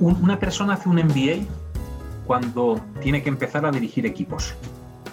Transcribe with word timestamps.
una 0.00 0.38
persona 0.38 0.74
hace 0.74 0.88
un 0.88 0.96
MBA 0.96 1.44
cuando 2.26 2.80
tiene 3.00 3.22
que 3.22 3.28
empezar 3.28 3.64
a 3.64 3.70
dirigir 3.70 4.06
equipos. 4.06 4.54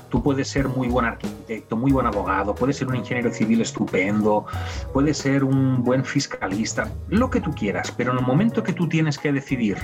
Tú 0.10 0.22
puedes 0.22 0.48
ser 0.48 0.68
muy 0.68 0.88
buen 0.88 1.06
arquitecto, 1.06 1.76
muy 1.76 1.92
buen 1.92 2.06
abogado, 2.06 2.54
puedes 2.54 2.78
ser 2.78 2.88
un 2.88 2.96
ingeniero 2.96 3.32
civil 3.34 3.62
estupendo, 3.62 4.46
puedes 4.94 5.18
ser 5.18 5.44
un 5.44 5.84
buen 5.84 6.06
fiscalista, 6.06 6.92
lo 7.10 7.30
que 7.30 7.42
tú 7.42 7.52
quieras, 7.52 7.92
pero 7.92 8.12
en 8.12 8.20
el 8.20 8.26
momento 8.26 8.62
que 8.62 8.74
tú 8.74 8.88
tienes 8.88 9.18
que 9.18 9.32
decidir 9.32 9.78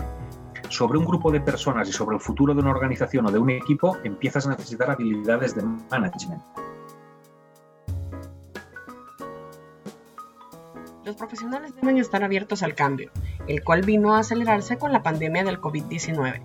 sobre 0.70 1.00
un 1.00 1.06
grupo 1.06 1.32
de 1.32 1.42
personas 1.42 1.90
y 1.90 1.94
sobre 1.94 2.16
el 2.16 2.22
futuro 2.22 2.54
de 2.54 2.62
una 2.62 2.70
organización 2.70 3.26
o 3.26 3.32
de 3.32 3.40
un 3.40 3.50
equipo, 3.50 3.98
empiezas 4.04 4.46
a 4.46 4.52
necesitar 4.52 4.92
habilidades 4.92 5.56
de 5.56 5.64
management. 5.90 6.42
Los 11.10 11.16
profesionales 11.16 11.74
deben 11.74 11.98
estar 11.98 12.24
abiertos 12.24 12.62
al 12.62 12.76
cambio, 12.76 13.10
el 13.48 13.64
cual 13.64 13.82
vino 13.82 14.14
a 14.14 14.20
acelerarse 14.20 14.78
con 14.78 14.94
la 14.94 15.02
pandemia 15.02 15.44
del 15.44 15.60
COVID-19. 15.60 16.40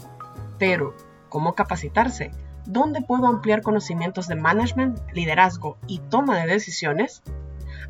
Pero, 0.59 0.95
¿cómo 1.29 1.55
capacitarse? 1.55 2.31
¿Dónde 2.65 3.03
puedo 3.03 3.27
ampliar 3.27 3.61
conocimientos 3.61 4.27
de 4.27 4.37
management, 4.37 5.01
liderazgo 5.13 5.77
y 5.87 5.99
toma 5.99 6.39
de 6.39 6.47
decisiones? 6.47 7.23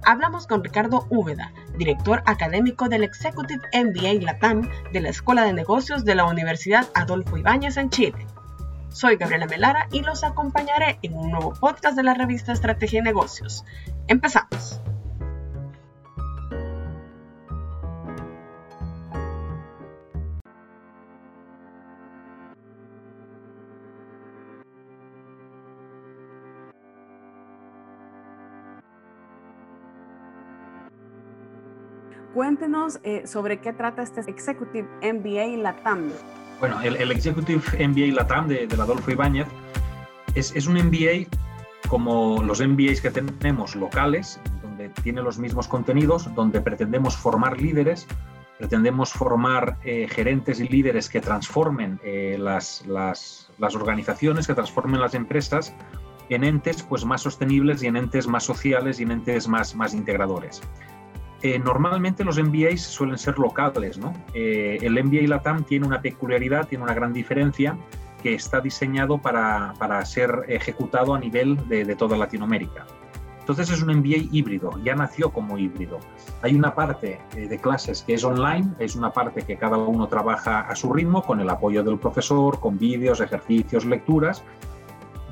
Hablamos 0.05 0.49
con 0.49 0.65
Ricardo 0.65 1.07
Úbeda, 1.11 1.53
director 1.79 2.25
académico 2.27 2.89
del 2.89 3.05
Executive 3.05 3.63
MBA 3.73 4.25
Latam 4.25 4.69
de 4.93 5.01
la 5.01 5.11
Escuela 5.11 5.45
de 5.45 5.53
Negocios 5.53 6.05
de 6.05 6.17
la 6.17 6.25
Universidad 6.25 6.89
Adolfo 6.95 7.37
Ibáñez 7.37 7.77
en 7.77 7.91
Chile. 7.91 8.27
Soy 8.89 9.15
Gabriela 9.15 9.47
Melara 9.47 9.87
y 9.93 10.01
los 10.03 10.25
acompañaré 10.25 10.99
en 11.03 11.15
un 11.15 11.31
nuevo 11.31 11.53
podcast 11.53 11.97
de 11.97 12.03
la 12.03 12.15
revista 12.15 12.53
Estrategia 12.53 12.99
y 12.99 13.03
Negocios. 13.03 13.65
Empezamos. 14.09 14.81
Cuéntenos 32.55 33.01
eh, 33.03 33.27
sobre 33.27 33.59
qué 33.59 33.73
trata 33.73 34.03
este 34.03 34.21
Executive 34.31 34.87
MBA 35.03 35.61
LATAM. 35.61 36.13
Bueno, 36.61 36.81
el, 36.83 37.11
Executive 37.11 37.61
MBA 37.89 38.15
LATAM 38.15 38.47
de, 38.47 38.69
de 38.69 38.81
Adolfo 38.81 39.11
Ibáñez 39.11 39.49
es, 40.37 40.55
es, 40.55 40.69
un 40.69 40.75
MBA 40.75 41.27
como 41.89 42.45
los 42.45 42.61
MBAs 42.61 43.01
que 43.01 43.11
tenemos 43.11 43.75
locales, 43.75 44.41
donde 44.63 44.89
tiene 45.03 45.21
los 45.21 45.37
mismos 45.37 45.67
contenidos, 45.67 46.33
donde 46.37 46.61
pretendemos 46.61 47.17
formar 47.17 47.61
líderes, 47.61 48.07
pretendemos 48.57 49.13
formar 49.13 49.77
eh, 49.83 50.07
gerentes 50.09 50.61
y 50.61 50.69
líderes 50.69 51.09
que 51.09 51.21
transformen 51.21 51.99
eh, 52.05 52.37
las, 52.39 52.87
las, 52.87 53.51
las, 53.59 53.75
organizaciones, 53.75 54.47
que 54.47 54.55
transformen 54.55 55.01
las 55.01 55.15
empresas 55.15 55.75
en 56.29 56.45
entes 56.45 56.85
pues, 56.85 57.05
más 57.05 57.23
sostenibles 57.23 57.83
y 57.83 57.89
en 57.89 57.97
entes 57.97 58.29
más 58.29 58.45
sociales 58.45 59.01
y 59.01 59.03
en 59.03 59.11
entes 59.11 59.49
más, 59.49 59.75
más 59.75 59.93
integradores. 59.93 60.63
Eh, 61.45 61.59
normalmente 61.59 62.25
los 62.25 62.43
MBAs 62.43 62.81
suelen 62.81 63.19
ser 63.19 63.39
locales, 63.39 63.99
¿no? 63.99 64.15
Eh, 64.33 64.79
el 64.81 64.95
MBA 65.05 65.29
LATAM 65.29 65.65
tiene 65.65 65.87
una 65.87 66.01
peculiaridad, 66.01 66.67
tiene 66.67 66.85
una 66.85 66.95
gran 66.95 67.13
diferencia, 67.13 67.77
que 68.23 68.33
está 68.33 68.63
diseñado 68.63 69.19
para, 69.19 69.75
para 69.79 70.03
ser 70.07 70.47
ejecutado 70.49 71.15
a 71.15 71.19
nivel 71.19 71.69
de, 71.69 71.85
de, 71.85 71.97
toda 71.97 72.17
Latinoamérica. 72.17 72.87
Entonces 73.41 73.71
es 73.71 73.83
un 73.83 73.95
MBA 73.95 74.31
híbrido, 74.33 74.71
ya 74.83 74.95
nació 74.95 75.31
como 75.35 75.59
híbrido. 75.59 75.99
Hay 76.41 76.55
una 76.55 76.75
parte 76.75 77.21
eh, 77.37 77.47
de 77.47 77.59
clases 77.59 78.01
que 78.01 78.15
es 78.15 78.25
online, 78.25 78.73
es 78.79 78.97
una 78.97 79.13
parte 79.13 79.43
que 79.43 79.59
cada 79.59 79.77
uno 79.77 80.09
trabaja 80.09 80.61
a 80.61 80.75
su 80.75 80.95
ritmo, 80.95 81.23
con 81.23 81.41
el 81.41 81.51
apoyo 81.51 81.85
del 81.85 81.99
profesor, 81.99 82.59
con 82.59 82.79
vídeos, 82.79 83.21
ejercicios, 83.21 83.85
lecturas, 83.85 84.43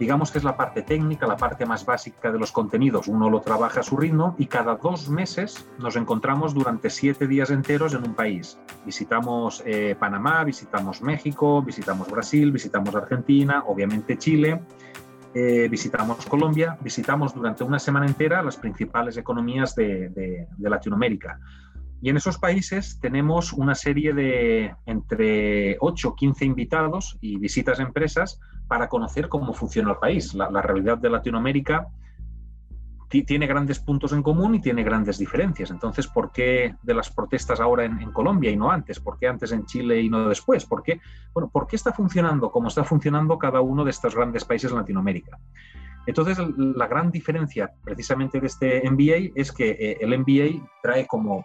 digamos 0.02 0.32
que 0.32 0.38
es 0.38 0.44
la 0.44 0.56
parte 0.56 0.82
técnica, 0.82 1.28
la 1.28 1.36
parte 1.36 1.64
más 1.64 1.86
básica 1.86 2.32
de 2.32 2.36
los 2.36 2.50
contenidos. 2.50 3.06
Uno 3.06 3.30
lo 3.30 3.40
trabaja 3.40 3.78
a 3.78 3.82
su 3.84 3.96
ritmo 3.96 4.34
y 4.36 4.46
cada 4.46 4.74
dos 4.74 5.08
meses 5.08 5.64
nos 5.78 5.94
encontramos 5.94 6.54
durante 6.54 6.90
siete 6.90 7.28
días 7.28 7.50
enteros 7.50 7.94
en 7.94 8.02
un 8.02 8.12
país. 8.12 8.58
Visitamos 8.84 9.62
eh, 9.64 9.94
Panamá, 9.96 10.42
visitamos 10.42 11.02
México, 11.02 11.62
visitamos 11.62 12.10
Brasil, 12.10 12.50
visitamos 12.50 12.92
Argentina, 12.96 13.62
obviamente 13.64 14.18
Chile. 14.18 14.60
Eh, 15.34 15.68
visitamos 15.70 16.26
Colombia, 16.26 16.76
visitamos 16.80 17.32
durante 17.32 17.62
una 17.62 17.78
semana 17.78 18.06
entera 18.06 18.42
las 18.42 18.56
principales 18.56 19.16
economías 19.16 19.76
de, 19.76 20.48
Latinoamérica. 20.58 21.38
Y 22.02 22.10
en 22.10 22.16
esos 22.16 22.36
países 22.36 22.98
tenemos 23.00 23.52
una 23.52 23.76
serie 23.76 24.12
de 24.12 24.74
entre 24.86 25.76
8 25.78 26.08
o 26.08 26.16
15 26.16 26.44
invitados 26.44 27.16
y 27.20 27.38
visitas 27.38 27.78
a 27.78 27.84
empresas 27.84 28.40
para 28.66 28.88
conocer 28.88 29.28
cómo 29.28 29.52
funciona 29.54 29.92
el 29.92 29.98
país. 29.98 30.34
La, 30.34 30.50
realidad 30.60 30.98
de 30.98 31.08
Latinoamérica 31.08 31.86
tiene 33.08 33.46
grandes 33.46 33.78
puntos 33.78 34.12
en 34.12 34.22
común 34.24 34.56
y 34.56 34.60
tiene 34.60 34.82
grandes 34.82 35.18
diferencias. 35.18 35.70
Entonces, 35.70 36.08
¿por 36.08 36.32
qué 36.32 36.74
de 36.82 36.94
las 36.94 37.08
protestas 37.08 37.60
ahora 37.60 37.84
en, 37.84 38.00
en, 38.02 38.10
Colombia 38.10 38.50
y 38.50 38.56
no 38.56 38.72
antes? 38.72 38.98
¿Por 38.98 39.16
qué 39.16 39.28
antes 39.28 39.52
en 39.52 39.64
Chile 39.66 40.00
y 40.00 40.08
no 40.08 40.28
después? 40.28 40.64
¿Por 40.66 40.82
qué, 40.82 41.00
bueno, 41.32 41.50
¿por 41.50 41.68
qué 41.68 41.76
está 41.76 41.92
funcionando 41.92 42.50
como 42.50 42.66
está 42.66 42.82
funcionando 42.82 43.38
cada 43.38 43.60
uno 43.60 43.84
de 43.84 43.90
estos 43.90 44.16
grandes 44.16 44.44
países 44.44 44.72
en 44.72 44.78
Latinoamérica? 44.78 45.38
Entonces, 46.06 46.38
la 46.56 46.88
gran 46.88 47.12
diferencia 47.12 47.70
precisamente 47.84 48.40
de 48.40 48.46
este 48.48 48.90
MBA 48.90 49.32
es 49.36 49.52
que 49.52 49.70
eh, 49.70 49.98
el 50.00 50.18
MBA 50.18 50.68
trae 50.82 51.06
como 51.06 51.44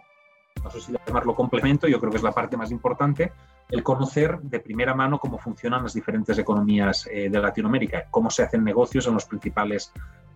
no 0.62 0.70
sé 0.70 0.80
si 0.80 0.92
llamarlo 1.06 1.34
complemento, 1.34 1.86
yo 1.86 1.98
creo 2.00 2.10
que 2.10 2.18
es 2.18 2.22
la 2.22 2.32
parte 2.32 2.56
más 2.56 2.70
importante, 2.70 3.32
el 3.68 3.82
conocer 3.82 4.38
de 4.40 4.60
primera 4.60 4.94
mano 4.94 5.18
cómo 5.18 5.38
funcionan 5.38 5.82
las 5.82 5.94
diferentes 5.94 6.38
economías 6.38 7.08
eh, 7.10 7.28
de 7.30 7.40
Latinoamérica, 7.40 8.06
cómo 8.10 8.30
se 8.30 8.42
hacen 8.42 8.64
negocios 8.64 9.06
en 9.06 9.14
los 9.14 9.26
principales 9.26 9.92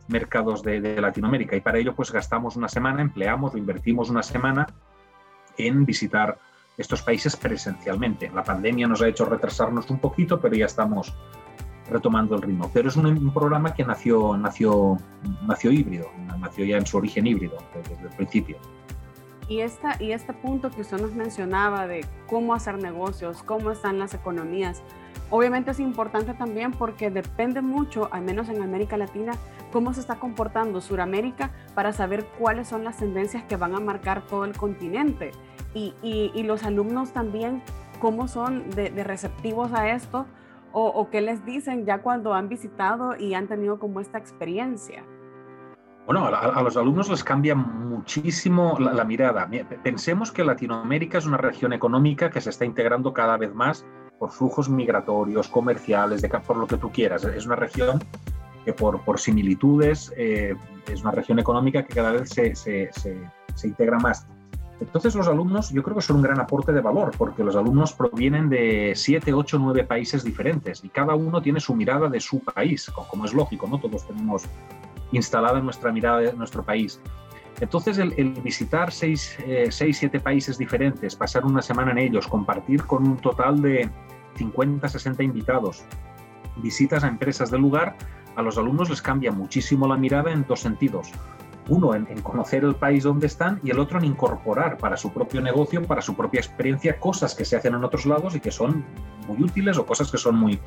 mercados 0.08 0.62
de, 0.62 0.80
de, 0.80 1.00
Latinoamérica. 1.00 1.56
Y 1.56 1.60
para 1.60 1.78
ello, 1.78 1.94
pues 1.94 2.12
gastamos 2.12 2.56
una 2.56 2.68
semana, 2.68 3.00
empleamos 3.00 3.54
o 3.54 3.58
invertimos 3.58 4.10
una 4.10 4.22
semana 4.22 4.66
en 5.56 5.84
visitar 5.86 6.38
estos 6.76 7.02
países 7.02 7.36
presencialmente. 7.36 8.30
La 8.30 8.42
pandemia 8.42 8.86
nos 8.86 9.02
ha 9.02 9.08
hecho 9.08 9.24
retrasarnos 9.24 9.88
un 9.90 9.98
poquito, 9.98 10.40
pero 10.40 10.54
ya 10.54 10.66
estamos 10.66 11.14
retomando 11.90 12.34
el 12.36 12.42
ritmo. 12.42 12.70
Pero 12.72 12.88
es 12.88 12.96
un, 12.96 13.06
un 13.06 13.32
programa 13.32 13.74
que 13.74 13.84
nació, 13.84 14.36
nació, 14.36 14.98
nació 15.46 15.70
híbrido, 15.70 16.10
nació 16.38 16.64
ya 16.64 16.76
en 16.78 16.86
su 16.86 16.96
origen 16.96 17.26
híbrido 17.26 17.58
desde 17.74 18.02
el 18.02 18.16
principio. 18.16 18.58
Y, 19.48 19.60
esta, 19.60 19.96
y 20.00 20.12
este 20.12 20.32
punto 20.32 20.70
que 20.70 20.82
usted 20.82 21.00
nos 21.00 21.12
mencionaba 21.12 21.86
de 21.86 22.06
cómo 22.26 22.54
hacer 22.54 22.78
negocios, 22.78 23.42
cómo 23.42 23.70
están 23.70 23.98
las 23.98 24.14
economías, 24.14 24.82
obviamente 25.30 25.72
es 25.72 25.80
importante 25.80 26.34
también 26.34 26.72
porque 26.72 27.10
depende 27.10 27.60
mucho, 27.60 28.08
al 28.12 28.22
menos 28.22 28.48
en 28.48 28.62
América 28.62 28.96
Latina, 28.96 29.32
cómo 29.72 29.92
se 29.94 30.00
está 30.00 30.16
comportando 30.16 30.80
Sudamérica 30.80 31.50
para 31.74 31.92
saber 31.92 32.26
cuáles 32.38 32.68
son 32.68 32.84
las 32.84 32.98
tendencias 32.98 33.42
que 33.44 33.56
van 33.56 33.74
a 33.74 33.80
marcar 33.80 34.22
todo 34.26 34.44
el 34.44 34.56
continente. 34.56 35.32
Y, 35.74 36.42
los 36.42 36.64
alumnos 36.64 37.12
también, 37.12 37.62
cómo 37.98 38.28
son 38.28 38.70
de, 38.70 38.90
receptivos 39.02 39.72
a 39.72 39.90
esto 39.90 40.26
o 40.74 41.10
qué 41.10 41.20
les 41.20 41.44
dicen 41.44 41.84
ya 41.84 41.98
cuando 41.98 42.34
han 42.34 42.48
visitado 42.48 43.16
y 43.18 43.34
han 43.34 43.48
tenido 43.48 43.78
como 43.78 44.00
esta 44.00 44.18
experiencia. 44.18 45.02
Bueno, 46.06 46.26
a, 46.26 46.38
a, 46.38 46.62
los 46.62 46.76
alumnos 46.76 47.08
les 47.08 47.22
cambia 47.22 47.54
muchísimo 47.54 48.76
la, 48.78 49.04
mirada. 49.04 49.48
Pensemos 49.82 50.32
que 50.32 50.42
Latinoamérica 50.42 51.18
es 51.18 51.26
una 51.26 51.36
región 51.36 51.72
económica 51.72 52.30
que 52.30 52.40
se 52.40 52.50
está 52.50 52.64
integrando 52.64 53.12
cada 53.12 53.36
vez 53.36 53.54
más 53.54 53.86
por 54.18 54.30
flujos 54.30 54.68
migratorios, 54.68 55.48
comerciales, 55.48 56.24
por 56.46 56.56
lo 56.56 56.66
que 56.66 56.76
tú 56.76 56.90
quieras. 56.90 57.24
Es 57.24 57.46
una 57.46 57.56
región 57.56 58.02
que 58.64 58.72
por, 58.72 59.18
similitudes 59.18 60.12
eh, 60.16 60.54
es 60.86 61.02
una 61.02 61.12
región 61.12 61.38
económica 61.38 61.84
que 61.84 61.94
cada 61.94 62.12
vez 62.12 62.30
se, 62.30 62.90
integra 63.64 63.98
más. 63.98 64.26
Entonces 64.80 65.14
los 65.14 65.28
alumnos 65.28 65.70
yo 65.70 65.82
creo 65.82 65.94
que 65.94 66.02
son 66.02 66.16
un 66.16 66.22
gran 66.22 66.40
aporte 66.40 66.72
de 66.72 66.80
valor 66.80 67.12
porque 67.16 67.44
los 67.44 67.54
alumnos 67.54 67.92
provienen 67.92 68.48
de 68.48 68.94
7, 68.96 69.32
8, 69.32 69.58
9 69.60 69.84
países 69.84 70.24
diferentes 70.24 70.82
y 70.82 70.88
cada 70.88 71.14
uno 71.14 71.40
tiene 71.40 71.60
su 71.60 71.74
mirada 71.74 72.08
de 72.08 72.18
su 72.18 72.40
país, 72.40 72.90
como 72.90 73.24
es 73.24 73.32
lógico, 73.32 73.68
¿no? 73.68 73.78
Todos 73.78 74.06
tenemos 74.06 74.44
instalada 75.12 75.58
en 75.58 75.64
nuestra 75.64 75.92
mirada 75.92 76.18
de 76.18 76.32
nuestro 76.32 76.64
país. 76.64 77.00
Entonces, 77.60 77.98
el, 77.98 78.12
visitar 78.42 78.90
seis, 78.90 79.38
eh, 79.46 79.68
seis, 79.70 79.98
siete 79.98 80.18
países 80.18 80.58
diferentes, 80.58 81.14
pasar 81.14 81.44
una 81.44 81.62
semana 81.62 81.92
en 81.92 81.98
ellos, 81.98 82.26
compartir 82.26 82.84
con 82.84 83.06
un 83.06 83.16
total 83.18 83.60
de 83.62 83.88
50, 84.36 84.88
60 84.88 85.22
invitados, 85.22 85.84
visitas 86.56 87.04
a 87.04 87.08
empresas 87.08 87.50
del 87.50 87.60
lugar, 87.60 87.96
a 88.34 88.42
los 88.42 88.58
alumnos 88.58 88.90
les 88.90 89.02
cambia 89.02 89.30
muchísimo 89.30 89.86
la 89.86 89.96
mirada 89.96 90.32
en 90.32 90.44
dos 90.46 90.60
sentidos. 90.60 91.10
Uno, 91.68 91.94
en, 91.94 92.08
en, 92.10 92.20
conocer 92.22 92.64
el 92.64 92.74
país 92.74 93.04
donde 93.04 93.28
están 93.28 93.60
y 93.62 93.70
el 93.70 93.78
otro 93.78 93.98
en 93.98 94.06
incorporar 94.06 94.78
para 94.78 94.96
su 94.96 95.12
propio 95.12 95.40
negocio, 95.40 95.84
para 95.84 96.02
su 96.02 96.16
propia 96.16 96.40
experiencia, 96.40 96.98
cosas 96.98 97.36
que 97.36 97.44
se 97.44 97.56
hacen 97.56 97.74
en 97.74 97.84
otros 97.84 98.06
lados 98.06 98.34
y 98.34 98.40
que 98.40 98.50
son 98.50 98.84
muy 99.28 99.40
útiles 99.40 99.78
o 99.78 99.86
cosas 99.86 100.10
que 100.10 100.18
son 100.18 100.34
muy, 100.34 100.58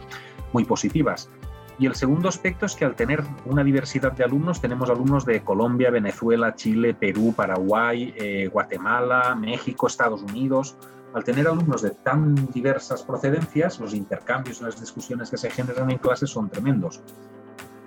muy 0.54 0.64
positivas. 0.64 1.30
Y 1.78 1.88
el 1.88 1.96
segundo 1.96 2.30
aspecto 2.30 2.66
es 2.66 2.76
que 2.76 2.86
al 2.86 2.96
tener 2.96 3.22
una 3.46 3.64
diversidad 3.64 4.14
de 4.14 4.24
alumnos, 4.24 4.62
tenemos 4.62 4.90
alumnos 4.90 5.26
de 5.26 5.42
Colombia, 5.42 5.92
Venezuela, 5.92 6.56
Chile, 6.56 6.94
Perú, 6.94 7.34
Paraguay, 7.36 8.14
eh, 8.18 8.48
Guatemala, 8.48 9.36
México, 9.36 9.88
Estados 9.88 10.22
Unidos, 10.24 10.78
al 11.14 11.24
tener 11.24 11.48
alumnos 11.48 11.82
de 11.82 11.92
tan 11.92 12.36
diversas 12.52 13.04
procedencias, 13.04 13.80
los 13.80 13.94
intercambios 13.94 14.62
las 14.62 14.80
discusiones 14.80 15.30
que 15.30 15.38
se 15.38 15.50
generan 15.50 15.90
en 15.90 15.98
clase 15.98 16.28
son 16.28 16.50
tremendos. 16.50 17.02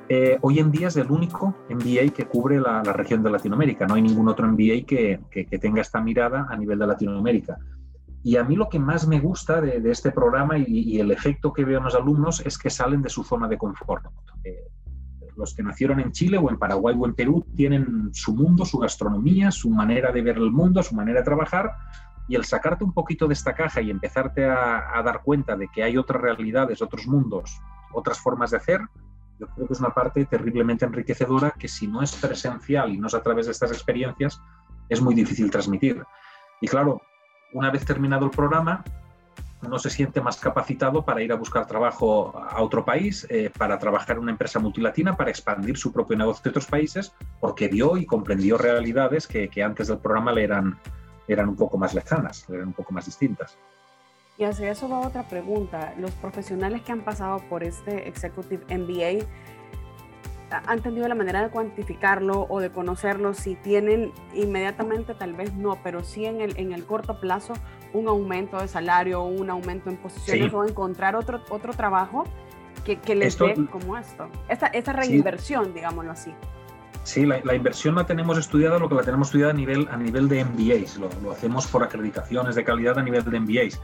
Eh, 0.08 0.38
hoy 0.40 0.58
en 0.58 0.70
día 0.70 0.88
es 0.88 0.96
el 0.96 1.10
único 1.10 1.54
MBA 1.68 2.14
que 2.14 2.26
cubre 2.26 2.58
la, 2.58 2.82
región 2.82 3.22
de 3.22 3.30
Latinoamérica. 3.30 3.86
No 3.86 3.94
hay 3.94 4.02
ningún 4.02 4.28
otro 4.28 4.48
MBA 4.48 4.86
que, 4.86 5.20
tenga 5.60 5.82
esta 5.82 6.00
mirada 6.00 6.46
a 6.48 6.56
nivel 6.56 6.78
de 6.78 6.86
Latinoamérica. 6.86 7.58
Y 8.28 8.36
a 8.36 8.44
mí 8.44 8.56
lo 8.56 8.68
que 8.68 8.78
más 8.78 9.06
me 9.06 9.20
gusta 9.20 9.58
de, 9.62 9.90
este 9.90 10.10
programa 10.10 10.58
y, 10.58 11.00
el 11.00 11.10
efecto 11.10 11.50
que 11.50 11.64
veo 11.64 11.78
en 11.78 11.84
los 11.84 11.94
alumnos 11.94 12.42
es 12.44 12.58
que 12.58 12.68
salen 12.68 13.00
de 13.00 13.08
su 13.08 13.24
zona 13.24 13.48
de 13.48 13.56
confort. 13.56 14.04
Eh, 14.44 14.68
los 15.34 15.54
que 15.54 15.62
nacieron 15.62 15.98
en 15.98 16.12
Chile 16.12 16.36
o 16.36 16.50
en 16.50 16.58
Paraguay 16.58 16.94
o 16.98 17.06
en 17.06 17.14
Perú 17.14 17.46
tienen 17.56 18.10
su 18.12 18.34
mundo, 18.34 18.66
su 18.66 18.76
gastronomía, 18.80 19.50
su 19.50 19.70
manera 19.70 20.12
de 20.12 20.20
ver 20.20 20.36
el 20.36 20.50
mundo, 20.50 20.82
su 20.82 20.94
manera 20.94 21.20
de 21.20 21.24
trabajar. 21.24 21.72
Y 22.28 22.34
el 22.34 22.44
sacarte 22.44 22.84
un 22.84 22.92
poquito 22.92 23.26
de 23.26 23.32
esta 23.32 23.54
caja 23.54 23.80
y 23.80 23.90
empezarte 23.90 24.44
a 24.44 25.02
dar 25.02 25.22
cuenta 25.22 25.56
de 25.56 25.68
que 25.68 25.82
hay 25.82 25.96
otras 25.96 26.20
realidades, 26.20 26.82
otros 26.82 27.06
mundos, 27.06 27.62
otras 27.94 28.20
formas 28.20 28.50
de 28.50 28.58
hacer, 28.58 28.82
yo 29.40 29.46
creo 29.46 29.68
que 29.68 29.72
es 29.72 29.80
una 29.80 29.94
parte 29.94 30.26
terriblemente 30.26 30.84
enriquecedora 30.84 31.54
que 31.58 31.68
si 31.68 31.86
no 31.86 32.02
es 32.02 32.14
presencial 32.14 32.92
y 32.92 32.98
no 32.98 33.06
es 33.06 33.14
a 33.14 33.22
través 33.22 33.46
de 33.46 33.52
estas 33.52 33.72
experiencias, 33.72 34.38
es 34.90 35.00
muy 35.00 35.14
difícil 35.14 35.50
transmitir. 35.50 36.04
Y 36.60 36.68
claro, 36.68 37.00
una 37.52 37.70
vez 37.70 37.84
terminado 37.84 38.26
el 38.26 38.30
programa, 38.30 38.84
uno 39.62 39.78
se 39.78 39.90
siente 39.90 40.20
más 40.20 40.36
capacitado 40.38 41.04
para 41.04 41.22
ir 41.22 41.32
a 41.32 41.36
buscar 41.36 41.66
trabajo 41.66 42.32
a 42.38 42.62
otro 42.62 42.84
país, 42.84 43.26
eh, 43.28 43.50
para 43.56 43.78
trabajar 43.78 44.16
en 44.16 44.22
una 44.22 44.32
empresa 44.32 44.58
multilatina, 44.58 45.16
para 45.16 45.30
expandir 45.30 45.76
su 45.76 45.92
propio 45.92 46.16
negocio 46.16 46.42
a 46.46 46.50
otros 46.50 46.66
países, 46.66 47.12
porque 47.40 47.68
vio 47.68 47.96
y 47.96 48.06
comprendió 48.06 48.56
realidades 48.56 49.26
que, 49.26 49.48
que 49.48 49.62
antes 49.62 49.88
del 49.88 49.98
programa 49.98 50.32
le 50.32 50.44
eran, 50.44 50.78
eran 51.26 51.48
un 51.48 51.56
poco 51.56 51.76
más 51.76 51.94
lejanas, 51.94 52.48
eran 52.48 52.68
un 52.68 52.72
poco 52.72 52.92
más 52.92 53.06
distintas. 53.06 53.58
Y 54.38 54.44
hacia 54.44 54.70
eso 54.70 54.88
va 54.88 55.00
otra 55.00 55.24
pregunta. 55.24 55.94
Los 55.98 56.12
profesionales 56.12 56.82
que 56.82 56.92
han 56.92 57.00
pasado 57.00 57.40
por 57.48 57.64
este 57.64 58.06
Executive 58.06 58.64
MBA 58.68 59.26
han 60.50 60.80
tenido 60.80 61.06
la 61.08 61.14
manera 61.14 61.42
de 61.42 61.50
cuantificarlo 61.50 62.46
o 62.48 62.60
de 62.60 62.70
conocerlo, 62.70 63.34
si 63.34 63.54
tienen 63.54 64.12
inmediatamente, 64.34 65.14
tal 65.14 65.34
vez 65.34 65.54
no, 65.54 65.78
pero 65.82 66.02
sí 66.02 66.24
en 66.24 66.40
el, 66.40 66.58
en 66.58 66.72
el 66.72 66.84
corto 66.84 67.20
plazo 67.20 67.54
un 67.92 68.08
aumento 68.08 68.58
de 68.58 68.68
salario, 68.68 69.22
un 69.22 69.50
aumento 69.50 69.90
en 69.90 69.96
posiciones 69.96 70.52
o 70.52 70.64
encontrar 70.64 71.16
otro, 71.16 71.42
otro 71.50 71.72
trabajo 71.72 72.24
que, 72.84 72.96
que 72.96 73.14
les 73.14 73.38
dé 73.38 73.54
como 73.70 73.96
esto. 73.96 74.28
Esta, 74.48 74.66
esta 74.68 74.92
reinversión, 74.92 75.74
digámoslo 75.74 76.12
así. 76.12 76.32
Sí, 77.04 77.24
la, 77.24 77.54
inversión 77.54 77.94
la 77.94 78.04
tenemos 78.04 78.36
estudiada, 78.36 78.78
lo 78.78 78.88
que 78.88 78.94
la 78.94 79.02
tenemos 79.02 79.28
estudiada 79.28 79.52
a 79.52 79.54
nivel, 79.54 79.88
a 79.90 79.96
nivel 79.96 80.28
de 80.28 80.44
MBAs, 80.44 80.98
lo, 80.98 81.08
lo 81.22 81.32
hacemos 81.32 81.66
por 81.66 81.82
acreditaciones 81.82 82.54
de 82.54 82.64
calidad 82.64 82.98
a 82.98 83.02
nivel 83.02 83.24
de 83.24 83.40
MBAs. 83.40 83.80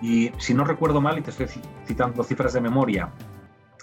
Y 0.00 0.32
si 0.38 0.54
no 0.54 0.64
recuerdo 0.64 1.00
mal, 1.00 1.18
y 1.18 1.22
te 1.22 1.30
estoy 1.30 1.46
citando 1.86 2.24
cifras 2.24 2.54
de 2.54 2.62
memoria, 2.62 3.10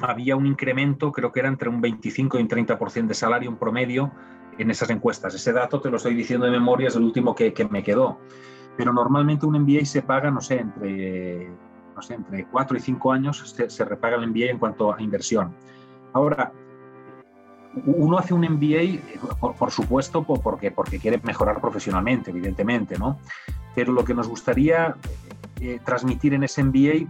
había 0.01 0.36
un 0.36 0.45
incremento, 0.45 1.12
creo 1.12 1.31
que 1.31 1.39
era 1.39 1.50
entre 1.50 1.69
un 1.69 1.81
25 1.81 2.38
y 2.38 2.42
un 2.42 2.48
30% 2.48 3.07
de 3.07 3.13
salario 3.13 3.50
en 3.50 3.57
promedio 3.57 4.12
en 4.57 4.71
esas 4.71 4.89
encuestas. 4.89 5.33
Ese 5.33 5.53
dato 5.53 5.81
te 5.81 5.89
lo 5.89 5.98
estoy 5.98 6.15
diciendo 6.15 6.45
de 6.45 6.51
memoria, 6.51 6.88
es 6.88 6.95
el 6.95 7.03
último 7.03 7.36
que, 7.36 7.53
me 7.69 7.83
quedó. 7.83 8.19
Pero 8.77 8.94
normalmente 8.94 9.45
un 9.45 9.59
MBA 9.59 9.86
se 9.86 10.01
paga, 10.01 10.31
no 10.31 10.42
sé, 10.42 10.59
entre, 10.59 11.50
no 11.95 12.01
sé, 12.01 12.15
entre 12.15 12.45
4 12.45 12.77
y 12.77 12.80
5 12.80 13.12
años 13.12 13.56
se, 13.68 13.86
repaga 13.86 14.18
el 14.18 14.27
MBA 14.27 14.51
en 14.51 14.59
cuanto 14.59 14.94
a 14.94 15.01
inversión. 15.01 15.53
Ahora, 16.13 16.51
uno 17.86 18.18
hace 18.18 18.33
un 18.33 18.42
MBA, 18.42 19.38
por, 19.39 19.56
por, 19.56 19.71
supuesto, 19.71 20.24
porque, 20.24 20.71
porque 20.71 21.00
quiere 21.00 21.19
mejorar 21.24 21.62
profesionalmente, 21.62 22.31
evidentemente, 22.31 22.98
¿no? 22.98 23.18
Pero 23.74 23.94
lo 23.94 24.03
que 24.03 24.13
nos 24.13 24.27
gustaría 24.27 24.95
eh, 25.62 25.80
transmitir 25.86 26.33
en 26.33 26.44
ese 26.44 26.63
MBA, 26.63 27.07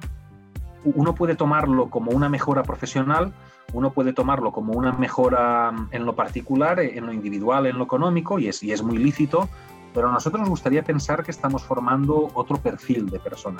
uno 0.83 1.15
puede 1.15 1.35
tomarlo 1.35 1.89
como 1.89 2.11
una 2.11 2.29
mejora 2.29 2.63
profesional, 2.63 3.33
uno 3.73 3.91
puede 3.91 4.13
tomarlo 4.13 4.51
como 4.51 4.73
una 4.73 4.91
mejora 4.91 5.71
mm, 5.71 5.89
en 5.91 6.05
lo 6.05 6.15
particular, 6.15 6.79
eh, 6.79 6.97
en 6.97 7.05
lo 7.05 7.13
individual, 7.13 7.65
en 7.65 7.77
lo 7.77 7.83
económico, 7.83 8.39
y 8.39 8.47
es, 8.47 8.83
muy 8.83 8.97
lícito, 8.97 9.47
pero 9.93 10.09
a 10.09 10.11
nosotros 10.11 10.41
nos 10.41 10.49
gustaría 10.49 10.83
pensar 10.83 11.23
que 11.23 11.31
estamos 11.31 11.63
formando 11.63 12.29
otro 12.33 12.57
perfil 12.57 13.09
de 13.09 13.19
persona. 13.19 13.59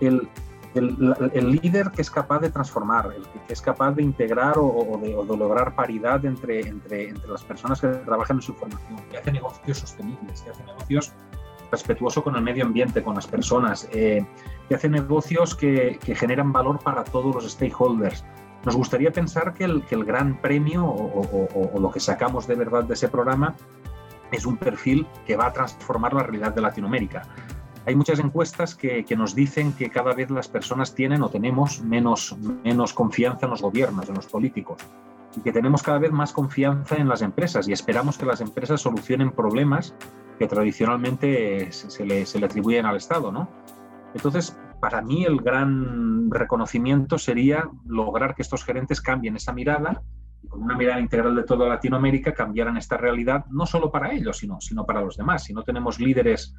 El, 0.00 0.28
líder 1.62 1.92
que 1.92 2.02
es 2.02 2.10
capaz 2.10 2.40
de 2.40 2.50
transformar, 2.50 3.08
que 3.46 3.52
es 3.52 3.62
capaz 3.62 3.92
de 3.92 4.02
integrar 4.02 4.54
o, 4.56 4.98
de, 5.00 5.36
lograr 5.36 5.74
paridad 5.76 6.24
entre, 6.24 6.66
entre, 6.66 7.10
entre, 7.10 7.30
las 7.30 7.44
personas 7.44 7.80
que 7.80 7.86
trabajan 7.86 8.38
en 8.38 8.42
su 8.42 8.54
formación, 8.54 8.96
que 9.08 9.18
hace 9.18 9.30
negocios 9.30 9.78
sostenibles, 9.78 10.42
que 10.42 10.50
hace 10.50 10.64
negocios 10.64 11.12
respetuoso 11.70 12.22
con 12.22 12.36
el 12.36 12.42
medio 12.42 12.64
ambiente, 12.64 13.02
con 13.02 13.14
las 13.14 13.26
personas, 13.26 13.88
eh, 13.92 14.26
que 14.68 14.74
hace 14.74 14.88
negocios 14.88 15.54
que, 15.54 15.98
generan 16.16 16.52
valor 16.52 16.78
para 16.78 17.04
todos 17.04 17.34
los 17.34 17.50
stakeholders. 17.52 18.24
Nos 18.64 18.76
gustaría 18.76 19.12
pensar 19.12 19.52
que 19.52 19.64
el, 19.64 19.84
que 19.84 19.94
el 19.94 20.04
gran 20.04 20.40
premio 20.40 20.86
o, 20.86 21.78
lo 21.78 21.90
que 21.90 22.00
sacamos 22.00 22.46
de 22.46 22.54
verdad 22.54 22.84
de 22.84 22.94
ese 22.94 23.08
programa 23.08 23.54
es 24.32 24.46
un 24.46 24.56
perfil 24.56 25.06
que 25.26 25.36
va 25.36 25.46
a 25.46 25.52
transformar 25.52 26.14
la 26.14 26.22
realidad 26.22 26.54
de 26.54 26.62
Latinoamérica. 26.62 27.22
Hay 27.86 27.94
muchas 27.94 28.18
encuestas 28.18 28.74
que, 28.74 29.04
que, 29.04 29.14
nos 29.14 29.34
dicen 29.34 29.74
que 29.74 29.90
cada 29.90 30.14
vez 30.14 30.30
las 30.30 30.48
personas 30.48 30.94
tienen 30.94 31.22
o 31.22 31.28
tenemos 31.28 31.82
menos, 31.82 32.34
menos 32.64 32.94
confianza 32.94 33.44
en 33.44 33.50
los 33.50 33.60
gobiernos, 33.60 34.08
en 34.08 34.14
los 34.14 34.26
políticos, 34.26 34.78
y 35.36 35.40
que 35.40 35.52
tenemos 35.52 35.82
cada 35.82 35.98
vez 35.98 36.10
más 36.10 36.32
confianza 36.32 36.96
en 36.96 37.08
las 37.08 37.20
empresas 37.20 37.68
y 37.68 37.72
esperamos 37.72 38.16
que 38.16 38.24
las 38.24 38.40
empresas 38.40 38.80
solucionen 38.80 39.32
problemas 39.32 39.94
que 40.38 40.48
tradicionalmente 40.48 41.70
se 41.72 42.06
le, 42.06 42.24
se 42.24 42.38
le 42.38 42.46
atribuyen 42.46 42.86
al 42.86 42.96
Estado, 42.96 43.30
¿no? 43.30 43.48
Entonces, 44.14 44.56
para 44.80 45.02
mí 45.02 45.24
el 45.24 45.40
gran 45.40 46.30
reconocimiento 46.30 47.18
sería 47.18 47.68
lograr 47.86 48.34
que 48.34 48.42
estos 48.42 48.64
gerentes 48.64 49.00
cambien 49.00 49.36
esa 49.36 49.52
mirada 49.52 50.02
y 50.42 50.48
con 50.48 50.62
una 50.62 50.76
mirada 50.76 51.00
integral 51.00 51.34
de 51.34 51.42
toda 51.42 51.68
Latinoamérica 51.68 52.32
cambiaran 52.32 52.76
esta 52.76 52.96
realidad, 52.96 53.44
no 53.50 53.66
solo 53.66 53.90
para 53.90 54.12
ellos, 54.12 54.38
sino, 54.38 54.60
sino 54.60 54.84
para 54.84 55.00
los 55.00 55.16
demás. 55.16 55.44
Si 55.44 55.52
no 55.52 55.62
tenemos 55.62 55.98
líderes 55.98 56.54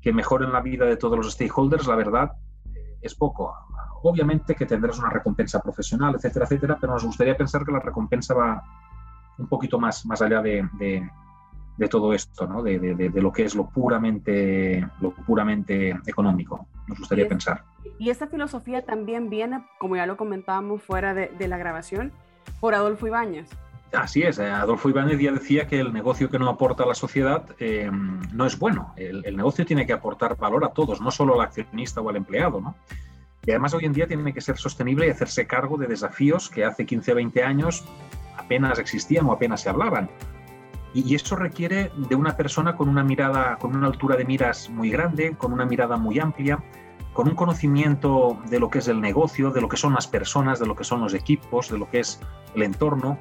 que 0.00 0.12
mejoren 0.12 0.52
la 0.52 0.60
vida 0.60 0.84
de 0.84 0.96
todos 0.96 1.16
los 1.16 1.32
stakeholders, 1.32 1.86
la 1.86 1.96
verdad 1.96 2.32
eh, 2.74 2.98
es 3.00 3.14
poco. 3.14 3.54
Obviamente 4.02 4.54
que 4.54 4.66
tendrás 4.66 4.98
una 4.98 5.08
recompensa 5.08 5.60
profesional, 5.60 6.14
etcétera, 6.14 6.44
etcétera, 6.44 6.76
pero 6.78 6.92
nos 6.92 7.04
gustaría 7.04 7.36
pensar 7.36 7.64
que 7.64 7.72
la 7.72 7.80
recompensa 7.80 8.34
va 8.34 8.62
un 9.38 9.48
poquito 9.48 9.80
más, 9.80 10.04
más 10.06 10.20
allá 10.22 10.42
de, 10.42 10.68
de 10.78 11.10
todo 11.90 12.12
esto, 12.12 12.46
¿no? 12.46 12.62
de, 12.62 12.78
de, 12.78 12.94
de, 12.94 13.22
lo 13.22 13.32
que 13.32 13.44
es 13.44 13.54
lo 13.54 13.68
puramente, 13.68 14.86
lo 15.00 15.10
puramente 15.10 15.90
económico, 16.06 16.66
nos 16.86 16.98
gustaría 16.98 17.28
pensar. 17.28 17.64
Y 17.98 18.10
esta 18.10 18.26
filosofía 18.26 18.84
también 18.84 19.28
viene, 19.28 19.64
como 19.78 19.96
ya 19.96 20.06
lo 20.06 20.16
comentábamos 20.16 20.82
fuera 20.82 21.14
de, 21.14 21.48
la 21.48 21.58
grabación, 21.58 22.12
por 22.60 22.74
Adolfo 22.74 23.06
Ibáñez. 23.06 23.48
Así 23.92 24.22
es, 24.22 24.38
eh, 24.38 24.46
Adolfo 24.46 24.88
Ibáñez 24.88 25.20
ya 25.20 25.32
decía 25.32 25.66
que 25.66 25.78
el 25.78 25.92
negocio 25.92 26.28
que 26.28 26.38
no 26.38 26.48
aporta 26.48 26.82
a 26.82 26.86
la 26.86 26.94
sociedad 26.94 27.44
eh, 27.58 27.90
no 28.32 28.46
es 28.46 28.58
bueno. 28.58 28.92
El, 28.96 29.24
el, 29.24 29.36
negocio 29.36 29.64
tiene 29.64 29.86
que 29.86 29.92
aportar 29.92 30.36
valor 30.36 30.64
a 30.64 30.68
todos, 30.68 31.00
no 31.00 31.10
solo 31.10 31.34
al 31.34 31.46
accionista 31.46 32.00
o 32.00 32.08
al 32.08 32.16
empleado. 32.16 32.60
¿no? 32.60 32.74
Y 33.46 33.50
además 33.50 33.74
hoy 33.74 33.84
en 33.84 33.92
día 33.92 34.08
tiene 34.08 34.32
que 34.32 34.40
ser 34.40 34.56
sostenible 34.56 35.06
y 35.06 35.10
hacerse 35.10 35.46
cargo 35.46 35.76
de 35.76 35.86
desafíos 35.86 36.48
que 36.48 36.64
hace 36.64 36.86
15 36.86 37.12
o 37.12 37.14
20 37.16 37.42
años 37.44 37.84
apenas 38.36 38.78
existían 38.80 39.26
o 39.26 39.32
apenas 39.32 39.60
se 39.60 39.68
hablaban 39.68 40.08
y, 40.94 41.14
eso 41.14 41.34
requiere 41.34 41.90
de 41.96 42.14
una 42.14 42.36
persona 42.36 42.76
con 42.76 42.88
una 42.88 43.02
mirada, 43.02 43.56
con 43.56 43.74
una 43.74 43.88
altura 43.88 44.16
de 44.16 44.24
miras 44.24 44.70
muy 44.70 44.90
grande, 44.90 45.36
con 45.36 45.52
una 45.52 45.66
mirada 45.66 45.96
muy 45.96 46.20
amplia, 46.20 46.62
con 47.12 47.28
un 47.28 47.34
conocimiento 47.34 48.38
de 48.48 48.60
lo 48.60 48.70
que 48.70 48.78
es 48.78 48.88
el 48.88 49.00
negocio, 49.00 49.50
de 49.50 49.60
lo 49.60 49.68
que 49.68 49.76
son 49.76 49.94
las 49.94 50.06
personas, 50.06 50.60
de 50.60 50.66
lo 50.66 50.76
que 50.76 50.84
son 50.84 51.00
los 51.00 51.12
equipos, 51.12 51.68
de 51.68 51.78
lo 51.78 51.90
que 51.90 52.00
es 52.00 52.20
el 52.54 52.62
entorno, 52.62 53.18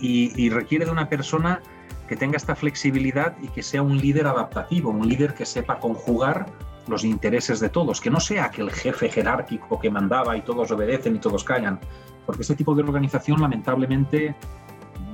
y, 0.00 0.50
requiere 0.50 0.84
de 0.84 0.90
una 0.90 1.08
persona 1.08 1.60
que 2.06 2.16
tenga 2.16 2.36
esta 2.36 2.54
flexibilidad 2.54 3.36
y 3.42 3.48
que 3.48 3.62
sea 3.62 3.82
un 3.82 3.98
líder 3.98 4.26
adaptativo, 4.26 4.90
un 4.90 5.08
líder 5.08 5.34
que 5.34 5.44
sepa 5.44 5.78
conjugar 5.78 6.46
los 6.86 7.04
intereses 7.04 7.60
de 7.60 7.68
todos, 7.68 8.00
que 8.00 8.10
no 8.10 8.20
sea 8.20 8.46
aquel 8.46 8.70
jefe 8.70 9.08
jerárquico 9.10 9.78
que 9.78 9.90
mandaba 9.90 10.36
y 10.36 10.42
todos 10.42 10.70
obedecen 10.70 11.16
y 11.16 11.18
todos 11.18 11.44
callan, 11.44 11.80
porque 12.24 12.42
ese 12.42 12.54
tipo 12.54 12.74
de 12.74 12.82
organización 12.82 13.40
lamentablemente 13.40 14.36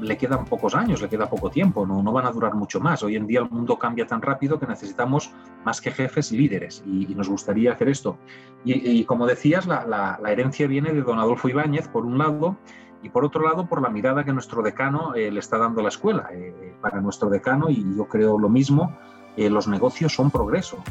le 0.00 0.16
quedan 0.16 0.44
pocos 0.44 0.74
años, 0.74 1.00
le 1.00 1.08
queda 1.08 1.28
poco 1.28 1.50
tiempo, 1.50 1.86
no, 1.86 2.02
no 2.02 2.12
van 2.12 2.26
a 2.26 2.30
durar 2.30 2.54
mucho 2.54 2.80
más. 2.80 3.02
Hoy 3.02 3.16
en 3.16 3.26
día 3.26 3.40
el 3.40 3.50
mundo 3.50 3.78
cambia 3.78 4.06
tan 4.06 4.22
rápido 4.22 4.58
que 4.58 4.66
necesitamos 4.66 5.32
más 5.64 5.80
que 5.80 5.90
jefes, 5.90 6.32
líderes, 6.32 6.82
y, 6.86 7.14
nos 7.14 7.28
gustaría 7.28 7.72
hacer 7.72 7.88
esto. 7.88 8.18
Y, 8.64 9.04
como 9.04 9.26
decías, 9.26 9.66
la, 9.66 9.84
la, 9.86 10.32
herencia 10.32 10.66
viene 10.66 10.92
de 10.92 11.02
don 11.02 11.18
Adolfo 11.18 11.48
Ibáñez, 11.48 11.88
por 11.88 12.04
un 12.04 12.18
lado, 12.18 12.56
y 13.02 13.10
por 13.10 13.24
otro 13.24 13.42
lado, 13.42 13.66
por 13.66 13.82
la 13.82 13.90
mirada 13.90 14.24
que 14.24 14.32
nuestro 14.32 14.62
decano 14.62 15.14
eh, 15.14 15.30
le 15.30 15.38
está 15.38 15.58
dando 15.58 15.80
a 15.80 15.82
la 15.82 15.90
escuela. 15.90 16.28
Eh, 16.32 16.74
para 16.80 17.00
nuestro 17.00 17.28
decano, 17.28 17.68
y 17.68 17.84
yo 17.96 18.06
creo 18.06 18.38
lo 18.38 18.48
mismo, 18.48 18.96
eh, 19.36 19.50
los 19.50 19.68
negocios 19.68 20.14
son 20.14 20.30
progreso. 20.30 20.82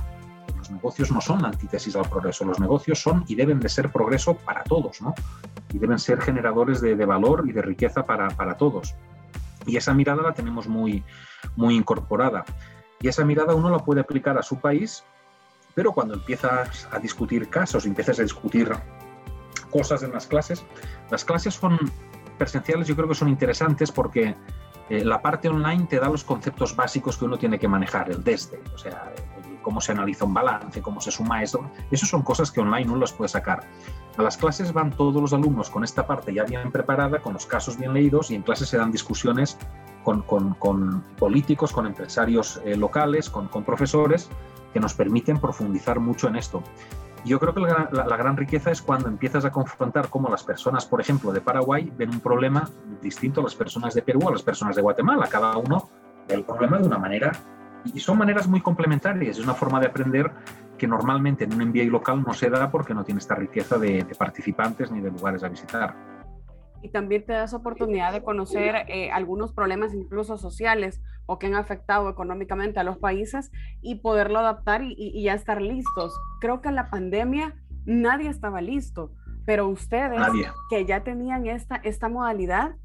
Los 0.64 0.72
negocios 0.72 1.12
no 1.12 1.20
son 1.20 1.44
antítesis 1.44 1.94
al 1.98 2.08
progreso, 2.08 2.46
los 2.46 2.58
negocios 2.58 3.02
son 3.02 3.26
y 3.28 3.36
deben 3.36 3.60
de 3.60 3.68
ser 3.68 3.92
progreso 3.92 4.36
para 4.36 4.64
todos, 4.64 5.02
¿no? 5.02 5.14
Y 5.74 5.78
deben 5.78 6.00
ser 6.00 6.22
generadores 6.22 6.80
de, 6.80 6.96
valor 7.06 7.44
y 7.46 7.52
de 7.52 7.62
riqueza 7.62 8.06
para, 8.06 8.30
para, 8.30 8.56
todos. 8.56 8.96
Y 9.66 9.76
esa 9.76 9.94
mirada 9.94 10.22
la 10.22 10.34
tenemos 10.34 10.70
muy, 10.70 11.04
muy 11.58 11.76
incorporada. 11.76 12.46
Y 13.02 13.10
esa 13.10 13.26
mirada 13.26 13.54
uno 13.56 13.70
la 13.70 13.80
puede 13.80 14.00
aplicar 14.00 14.38
a 14.38 14.42
su 14.42 14.62
país 14.62 15.04
Pero 15.76 15.92
cuando 15.92 16.14
empiezas 16.14 16.88
a 16.90 16.98
discutir 17.00 17.50
casos, 17.50 17.86
empiezas 17.86 18.20
a 18.20 18.22
discutir 18.22 18.72
cosas 19.70 20.02
en 20.04 20.14
las 20.14 20.28
clases, 20.28 20.64
las 21.12 21.26
clases 21.26 21.56
son 21.56 21.78
presenciales, 22.38 22.88
yo 22.88 22.96
creo 22.96 23.10
que 23.10 23.16
son 23.16 23.28
interesantes 23.28 23.92
porque 23.92 24.34
eh, 24.90 25.04
la 25.04 25.22
parte 25.22 25.50
online 25.50 25.88
te 25.90 26.00
da 26.00 26.10
los 26.10 26.24
conceptos 26.24 26.76
básicos 26.76 27.18
que 27.18 27.26
uno 27.26 27.38
tiene 27.38 27.58
que 27.58 27.68
manejar, 27.68 28.12
el 28.12 28.24
desde, 28.24 28.62
o 28.74 28.78
sea, 28.78 29.14
cómo 29.64 29.82
se 29.82 29.94
analiza 29.94 30.26
un 30.26 30.34
balance, 30.34 30.82
cómo 30.82 31.02
se 31.02 31.10
suma 31.10 31.42
esto. 31.42 31.66
Eso 31.90 32.06
son 32.06 32.22
cosas 32.22 32.52
que 32.52 32.62
online 32.62 32.90
uno 32.90 33.00
las 33.00 33.14
puede 33.14 33.30
sacar. 33.30 33.64
A 34.18 34.22
las 34.22 34.38
clases 34.38 34.72
van 34.72 34.92
todos 34.92 35.20
los 35.20 35.34
alumnos 35.34 35.72
con 35.72 35.84
esta 35.84 36.06
parte 36.06 36.32
ya 36.32 36.44
bien 36.44 36.72
preparada, 36.72 37.20
con 37.20 37.34
los 37.34 37.48
casos 37.48 37.78
bien 37.78 37.94
leídos 37.94 38.30
y 38.30 38.36
en 38.36 38.44
clase 38.44 38.66
se 38.68 38.78
dan 38.78 38.92
discusiones 38.92 39.58
con, 40.04 41.04
políticos, 41.18 41.72
con 41.72 41.88
empresarios 41.88 42.62
eh, 42.66 42.76
locales, 42.76 43.30
con, 43.30 43.48
profesores 43.64 44.30
que 44.74 44.80
nos 44.80 44.94
permiten 44.94 45.40
profundizar 45.40 46.00
mucho 46.00 46.28
en 46.28 46.36
esto. 46.36 46.62
Yo 47.26 47.40
creo 47.40 47.54
que 47.54 47.62
la, 47.62 48.18
gran 48.18 48.36
riqueza 48.36 48.70
es 48.70 48.82
cuando 48.82 49.08
empiezas 49.08 49.46
a 49.46 49.52
confrontar 49.52 50.10
cómo 50.10 50.30
las 50.30 50.44
personas, 50.44 50.86
por 50.86 51.00
ejemplo, 51.00 51.32
de 51.32 51.40
Paraguay 51.40 51.90
ven 51.98 52.10
un 52.10 52.20
problema 52.20 52.70
distinto 53.02 53.40
a 53.40 53.44
las 53.44 53.56
personas 53.56 53.94
de 53.94 54.02
Perú, 54.02 54.28
a 54.28 54.32
las 54.32 54.44
personas 54.44 54.76
de 54.76 54.82
Guatemala. 54.82 55.28
Cada 55.28 55.56
uno 55.56 55.90
el 56.28 56.44
problema 56.44 56.80
de 56.80 56.88
una 56.88 56.98
manera 56.98 57.32
y 57.94 58.00
son 58.00 58.18
maneras 58.18 58.48
muy 58.48 58.62
complementarias. 58.62 59.38
Es 59.38 59.44
una 59.44 59.54
forma 59.54 59.80
de 59.80 59.88
aprender 59.88 60.32
que 60.78 60.88
normalmente 60.88 61.44
en 61.44 61.54
un 61.54 61.70
MBA 61.70 61.86
local 61.86 62.24
no 62.26 62.34
se 62.34 62.50
da 62.50 62.70
porque 62.72 62.94
no 62.94 63.04
tiene 63.04 63.20
esta 63.20 63.36
riqueza 63.36 63.78
de, 63.78 64.06
participantes 64.18 64.92
ni 64.92 65.02
de 65.02 65.12
lugares 65.12 65.44
a 65.44 65.50
visitar. 65.50 65.96
Y 66.82 66.90
también 66.90 67.26
te 67.26 67.32
das 67.32 67.54
oportunidad 67.54 68.12
de 68.12 68.22
conocer 68.22 68.76
eh, 68.90 69.10
algunos 69.12 69.54
problemas 69.54 69.94
incluso 69.94 70.38
sociales 70.38 71.02
o 71.26 71.40
que 71.40 71.48
han 71.48 71.56
afectado 71.56 72.10
económicamente 72.10 72.80
a 72.80 72.84
los 72.84 72.98
países 72.98 73.52
y 73.82 73.96
poderlo 73.96 74.40
adaptar 74.40 74.82
y, 74.84 75.24
ya 75.24 75.34
estar 75.34 75.62
listos. 75.62 76.14
Creo 76.42 76.60
que 76.60 76.68
en 76.68 76.76
la 76.76 76.90
pandemia 76.90 77.56
nadie 77.86 78.30
estaba 78.30 78.60
listo, 78.60 79.14
pero 79.46 79.68
ustedes 79.70 80.20
que 80.70 80.86
ya 80.86 81.04
tenían 81.04 81.48
esta, 81.48 81.78
esta 81.78 82.10
modalidad, 82.10 82.76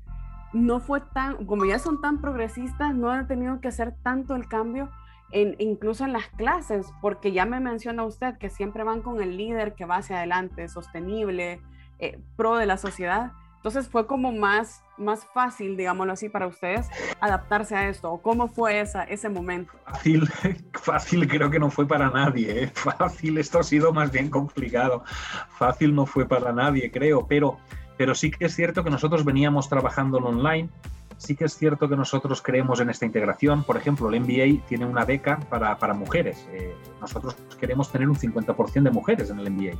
no 0.52 0.80
fue 0.80 1.00
tan, 1.00 1.44
como 1.46 1.64
ya 1.64 1.78
son 1.78 2.00
tan 2.00 2.20
progresistas, 2.20 2.94
no 2.94 3.10
han 3.10 3.26
tenido 3.26 3.60
que 3.60 3.68
hacer 3.68 3.94
tanto 4.02 4.34
el 4.34 4.48
cambio, 4.48 4.90
en, 5.30 5.56
incluso 5.58 6.04
en 6.04 6.12
las 6.12 6.28
clases, 6.28 6.86
porque 7.00 7.32
ya 7.32 7.44
me 7.44 7.60
menciona 7.60 8.04
usted 8.04 8.38
que 8.38 8.48
siempre 8.48 8.84
van 8.84 9.02
con 9.02 9.22
el 9.22 9.36
líder 9.36 9.74
que 9.74 9.84
va 9.84 9.96
hacia 9.96 10.18
adelante, 10.18 10.68
sostenible, 10.68 11.60
eh, 11.98 12.18
pro 12.36 12.56
de 12.56 12.66
la 12.66 12.76
sociedad. 12.76 13.32
Entonces 13.56 13.88
fue 13.88 14.06
como 14.06 14.30
más, 14.32 14.84
más 14.96 15.26
fácil, 15.34 15.76
digámoslo 15.76 16.12
así, 16.12 16.28
para 16.28 16.46
ustedes 16.46 16.88
adaptarse 17.20 17.74
a 17.74 17.88
esto. 17.88 18.18
¿Cómo 18.22 18.46
fue 18.46 18.80
esa, 18.80 19.02
ese 19.02 19.28
momento? 19.28 19.72
Fácil, 19.84 20.28
fácil 20.74 21.28
creo 21.28 21.50
que 21.50 21.58
no 21.58 21.68
fue 21.68 21.86
para 21.86 22.08
nadie. 22.08 22.64
¿eh? 22.64 22.72
Fácil, 22.72 23.36
esto 23.36 23.58
ha 23.58 23.64
sido 23.64 23.92
más 23.92 24.12
bien 24.12 24.30
complicado. 24.30 25.02
Fácil 25.50 25.94
no 25.94 26.06
fue 26.06 26.26
para 26.26 26.52
nadie, 26.52 26.90
creo, 26.92 27.26
pero 27.26 27.58
pero 27.98 28.14
sí 28.14 28.30
que 28.30 28.46
es 28.46 28.54
cierto 28.54 28.82
que 28.84 28.90
nosotros 28.90 29.24
veníamos 29.24 29.68
trabajando 29.68 30.18
online, 30.18 30.70
sí 31.18 31.34
que 31.34 31.44
es 31.44 31.56
cierto 31.58 31.88
que 31.88 31.96
nosotros 31.96 32.40
creemos 32.40 32.80
en 32.80 32.88
esta 32.88 33.04
integración. 33.04 33.64
Por 33.64 33.76
ejemplo, 33.76 34.08
el 34.08 34.20
MBA 34.20 34.66
tiene 34.66 34.86
una 34.86 35.04
beca 35.04 35.38
para, 35.50 35.76
para 35.76 35.92
mujeres. 35.92 36.48
Eh, 36.52 36.74
nosotros 37.00 37.36
queremos 37.60 37.90
tener 37.90 38.08
un 38.08 38.16
50% 38.16 38.82
de 38.84 38.90
mujeres 38.90 39.30
en 39.30 39.40
el 39.40 39.50
MBA. 39.50 39.78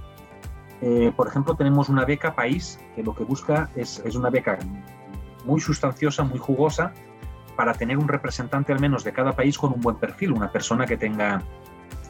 Eh, 0.80 1.12
por 1.16 1.28
ejemplo, 1.28 1.54
tenemos 1.54 1.88
una 1.88 2.04
beca 2.04 2.34
país 2.34 2.78
que 2.94 3.02
lo 3.02 3.14
que 3.14 3.24
busca 3.24 3.70
es, 3.76 4.02
es 4.04 4.16
una 4.16 4.30
beca 4.30 4.58
muy 5.44 5.60
sustanciosa, 5.60 6.24
muy 6.24 6.38
jugosa, 6.38 6.92
para 7.56 7.72
tener 7.72 7.98
un 7.98 8.08
representante 8.08 8.72
al 8.72 8.80
menos 8.80 9.02
de 9.04 9.12
cada 9.12 9.32
país 9.32 9.56
con 9.58 9.72
un 9.72 9.80
buen 9.80 9.96
perfil, 9.96 10.32
una 10.32 10.50
persona 10.50 10.86
que 10.86 10.96
tenga 10.96 11.42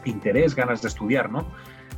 interés, 0.05 0.55
ganas 0.55 0.81
de 0.81 0.87
estudiar, 0.87 1.31
¿no? 1.31 1.45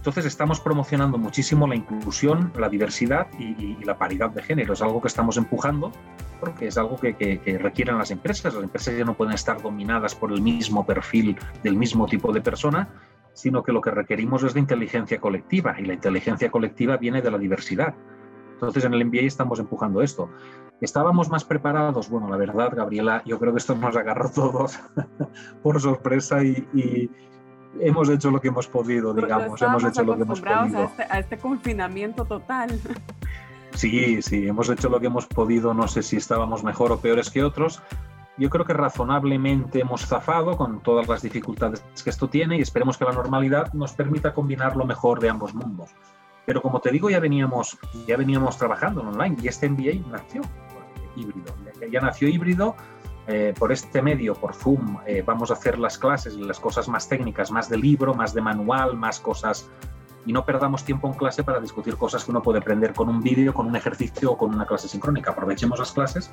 Entonces 0.01 0.25
estamos 0.25 0.59
promocionando 0.59 1.19
muchísimo 1.19 1.67
la 1.67 1.75
inclusión, 1.75 2.51
la 2.57 2.69
diversidad 2.69 3.27
y, 3.37 3.77
la 3.85 3.99
paridad 3.99 4.31
de 4.31 4.41
género. 4.41 4.73
Es 4.73 4.81
algo 4.81 4.99
que 4.99 5.07
estamos 5.07 5.37
empujando 5.37 5.91
porque 6.39 6.65
es 6.65 6.77
algo 6.79 6.97
que, 6.97 7.59
requieren 7.61 7.99
las 7.99 8.09
empresas. 8.09 8.55
Las 8.55 8.63
empresas 8.63 8.97
ya 8.97 9.05
no 9.05 9.13
pueden 9.13 9.35
estar 9.35 9.61
dominadas 9.61 10.15
por 10.15 10.31
el 10.31 10.41
mismo 10.41 10.87
perfil 10.87 11.37
del 11.61 11.77
mismo 11.77 12.07
tipo 12.07 12.33
de 12.33 12.41
persona, 12.41 12.89
sino 13.33 13.61
que 13.61 13.71
lo 13.71 13.79
que 13.79 13.91
requerimos 13.91 14.41
es 14.41 14.55
de 14.55 14.61
inteligencia 14.61 15.19
colectiva 15.19 15.75
y 15.79 15.85
la 15.85 15.93
inteligencia 15.93 16.49
colectiva 16.49 16.97
viene 16.97 17.21
de 17.21 17.29
la 17.29 17.37
diversidad. 17.37 17.93
Entonces 18.53 18.83
en 18.83 18.95
el 18.95 19.05
MBA 19.05 19.21
estamos 19.21 19.59
empujando 19.59 20.01
esto. 20.01 20.31
¿Estábamos 20.81 21.29
más 21.29 21.45
preparados? 21.45 22.09
Bueno, 22.09 22.27
la 22.27 22.37
verdad, 22.37 22.71
Gabriela, 22.75 23.21
yo 23.23 23.37
creo 23.37 23.51
que 23.53 23.59
esto 23.59 23.75
nos 23.75 23.95
agarró 23.95 24.31
todos 24.33 24.79
por 25.61 25.79
sorpresa 25.79 26.43
y, 26.43 27.07
hemos 27.79 28.09
hecho 28.09 28.31
lo 28.31 28.41
que 28.41 28.49
hemos 28.49 28.67
podido, 28.67 29.13
digamos, 29.13 29.61
hemos 29.61 29.83
hecho 29.83 30.03
lo 30.03 30.15
que 30.15 30.23
hemos 30.23 30.41
podido. 30.41 30.79
A 30.79 30.83
este, 30.83 31.03
a 31.09 31.19
este 31.19 31.37
confinamiento 31.37 32.25
total. 32.25 32.79
Sí, 33.73 34.21
sí, 34.21 34.47
hemos 34.47 34.69
hecho 34.69 34.89
lo 34.89 34.99
que 34.99 35.07
hemos 35.07 35.25
podido, 35.25 35.73
no 35.73 35.87
sé 35.87 36.03
si 36.03 36.17
estábamos 36.17 36.63
mejor 36.63 36.91
o 36.91 36.99
peores 36.99 37.29
que 37.29 37.43
otros. 37.43 37.81
Yo 38.37 38.49
creo 38.49 38.65
que 38.65 38.73
razonablemente 38.73 39.81
hemos 39.81 40.05
zafado 40.05 40.57
con 40.57 40.81
todas 40.81 41.07
las 41.07 41.21
dificultades 41.21 41.83
que 42.03 42.09
esto 42.09 42.27
tiene 42.27 42.57
y 42.57 42.61
esperemos 42.61 42.97
que 42.97 43.05
la 43.05 43.11
normalidad 43.11 43.71
nos 43.73 43.93
permita 43.93 44.33
combinar 44.33 44.75
lo 44.75 44.85
mejor 44.85 45.19
de 45.19 45.29
ambos 45.29 45.53
mundos. 45.53 45.91
Pero 46.45 46.61
como 46.61 46.79
te 46.79 46.91
digo, 46.91 47.09
ya 47.09 47.19
veníamos, 47.19 47.77
ya 48.07 48.17
veníamos 48.17 48.57
trabajando 48.57 49.01
en 49.01 49.07
online 49.07 49.37
y 49.41 49.47
este 49.47 49.69
MBA 49.69 50.09
nació 50.09 50.41
híbrido. 51.15 51.53
Ya 51.91 52.01
nació 52.01 52.27
híbrido 52.29 52.75
eh, 53.31 53.53
por 53.57 53.71
este 53.71 54.01
medio, 54.01 54.35
por 54.35 54.53
Zoom, 54.53 54.97
eh, 55.05 55.23
vamos 55.25 55.51
a 55.51 55.53
hacer 55.53 55.79
las 55.79 55.97
clases 55.97 56.35
las 56.35 56.59
cosas 56.59 56.89
más 56.89 57.07
técnicas, 57.07 57.49
más 57.49 57.69
de 57.69 57.77
libro, 57.77 58.13
más 58.13 58.33
de 58.33 58.41
manual, 58.41 58.97
más 58.97 59.21
cosas 59.21 59.69
y 60.25 60.33
no 60.33 60.45
perdamos 60.45 60.83
tiempo 60.83 61.07
en 61.07 61.13
clase 61.13 61.41
para 61.43 61.61
discutir 61.61 61.95
cosas 61.95 62.25
que 62.25 62.31
uno 62.31 62.41
puede 62.41 62.59
aprender 62.59 62.93
con 62.93 63.07
un 63.07 63.21
vídeo, 63.21 63.53
con 63.53 63.67
un 63.67 63.75
ejercicio 63.75 64.33
o 64.33 64.37
con 64.37 64.53
una 64.53 64.65
clase 64.65 64.89
sincrónica. 64.89 65.31
Aprovechemos 65.31 65.79
las 65.79 65.93
clases 65.93 66.29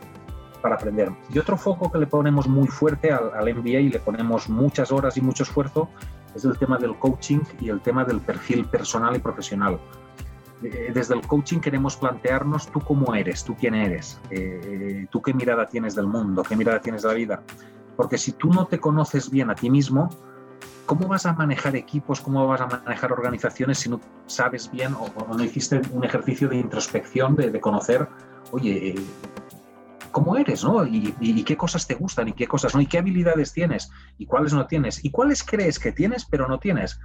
para 0.60 0.74
aprender. 0.74 1.10
Y 1.32 1.38
otro 1.38 1.56
foco 1.56 1.90
que 1.90 1.98
le 1.98 2.06
ponemos 2.06 2.48
muy 2.48 2.66
fuerte 2.66 3.12
al, 3.12 3.30
al 3.32 3.54
MBA 3.54 3.80
y 3.80 3.88
le 3.90 4.00
ponemos 4.00 4.48
muchas 4.48 4.90
horas 4.90 5.16
y 5.16 5.20
mucho 5.20 5.44
esfuerzo 5.44 5.88
es 6.34 6.44
el 6.44 6.58
tema 6.58 6.78
del 6.78 6.98
coaching 6.98 7.40
y 7.60 7.68
el 7.68 7.80
tema 7.80 8.04
del 8.04 8.20
perfil 8.20 8.64
personal 8.64 9.14
y 9.14 9.20
profesional. 9.20 9.78
Eh, 10.62 10.90
desde 10.92 11.14
el 11.14 11.20
coaching 11.26 11.60
queremos 11.60 11.96
plantearnos 11.96 12.70
tú 12.72 12.80
cómo 12.80 13.14
eres, 13.14 13.44
tú 13.44 13.54
quién 13.54 13.74
eres, 13.74 14.20
eh, 14.30 15.06
tú 15.10 15.22
qué 15.22 15.32
mirada 15.32 15.66
tienes 15.66 15.94
del 15.94 16.08
mundo, 16.08 16.42
qué 16.42 16.56
mirada 16.56 16.80
tienes 16.80 17.02
de 17.02 17.08
la 17.08 17.14
vida. 17.14 17.42
Porque 17.96 18.18
si 18.18 18.32
tú 18.32 18.52
no 18.52 18.66
te 18.66 18.78
conoces 18.78 19.30
bien 19.30 19.50
a 19.50 19.54
ti 19.54 19.70
mismo, 19.70 20.08
¿cómo 20.86 21.06
vas 21.06 21.26
a 21.26 21.32
manejar 21.32 21.76
equipos, 21.76 22.20
cómo 22.20 22.46
vas 22.46 22.60
a 22.60 22.66
manejar 22.66 23.12
organizaciones 23.12 23.78
si 23.78 23.88
no 23.88 24.00
sabes 24.26 24.70
bien 24.70 24.94
o, 24.94 25.36
no 25.36 25.44
hiciste 25.44 25.80
un 25.92 26.04
ejercicio 26.04 26.48
de 26.48 26.56
introspección, 26.56 27.36
de, 27.36 27.60
conocer, 27.60 28.08
oye, 28.50 28.94
cómo 30.10 30.36
eres, 30.36 30.64
¿no? 30.64 30.84
Y, 30.86 31.44
qué 31.44 31.56
cosas 31.56 31.86
te 31.86 31.94
gustan 31.94 32.28
y 32.28 32.32
qué 32.32 32.46
cosas 32.46 32.74
no, 32.74 32.80
y 32.80 32.86
qué 32.86 32.98
habilidades 32.98 33.52
tienes 33.52 33.90
y 34.16 34.26
cuáles 34.26 34.52
no 34.52 34.66
tienes 34.66 35.04
y 35.04 35.10
cuáles 35.10 35.44
crees 35.44 35.78
que 35.78 35.92
tienes 35.92 36.24
pero 36.24 36.48
no 36.48 36.58
tienes. 36.58 36.98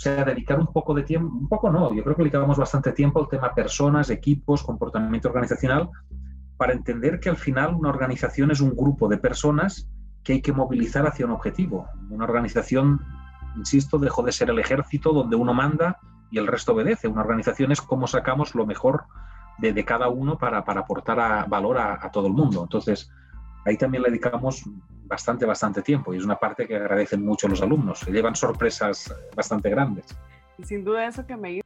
Sea, 0.00 0.24
dedicar 0.24 0.58
un 0.58 0.68
poco 0.68 0.94
de 0.94 1.02
tiempo, 1.02 1.30
un 1.30 1.46
poco 1.46 1.70
no, 1.70 1.92
yo 1.92 2.02
creo 2.02 2.16
que 2.16 2.22
dedicamos 2.22 2.56
bastante 2.56 2.92
tiempo 2.92 3.20
al 3.20 3.28
tema 3.28 3.54
personas, 3.54 4.08
equipos, 4.08 4.62
comportamiento 4.62 5.28
organizacional, 5.28 5.90
para 6.56 6.72
entender 6.72 7.20
que 7.20 7.28
al 7.28 7.36
final 7.36 7.74
una 7.74 7.90
organización 7.90 8.50
es 8.50 8.62
un 8.62 8.74
grupo 8.74 9.08
de 9.08 9.18
personas 9.18 9.90
que 10.24 10.32
hay 10.32 10.40
que 10.40 10.54
movilizar 10.54 11.06
hacia 11.06 11.26
un 11.26 11.32
objetivo. 11.32 11.86
Una 12.08 12.24
organización, 12.24 13.02
insisto, 13.56 13.98
dejó 13.98 14.22
de 14.22 14.32
ser 14.32 14.48
el 14.48 14.58
ejército 14.58 15.12
donde 15.12 15.36
uno 15.36 15.52
manda 15.52 15.98
y 16.30 16.38
el 16.38 16.46
resto 16.46 16.72
obedece. 16.72 17.06
Una 17.06 17.20
organización 17.20 17.70
es 17.70 17.82
cómo 17.82 18.06
sacamos 18.06 18.54
lo 18.54 18.64
mejor 18.64 19.04
de, 19.58 19.84
cada 19.84 20.08
uno 20.08 20.38
para, 20.38 20.60
aportar 20.60 21.46
valor 21.46 21.76
a, 21.76 21.98
a 22.00 22.10
todo 22.10 22.26
el 22.26 22.32
mundo. 22.32 22.62
Entonces, 22.62 23.10
ahí 23.66 23.76
también 23.76 24.02
le 24.02 24.08
dedicamos 24.08 24.64
bastante, 25.10 25.44
bastante 25.44 25.82
tiempo 25.82 26.14
y 26.14 26.18
es 26.18 26.24
una 26.24 26.36
parte 26.36 26.66
que 26.66 26.76
agradecen 26.76 27.24
mucho 27.24 27.48
los 27.48 27.60
alumnos, 27.60 27.98
se 27.98 28.12
llevan 28.12 28.36
sorpresas 28.36 29.12
bastante 29.34 29.68
grandes. 29.68 30.06
Sin 30.62 30.84
duda 30.84 31.06
eso 31.06 31.26
que 31.26 31.36
me 31.36 31.60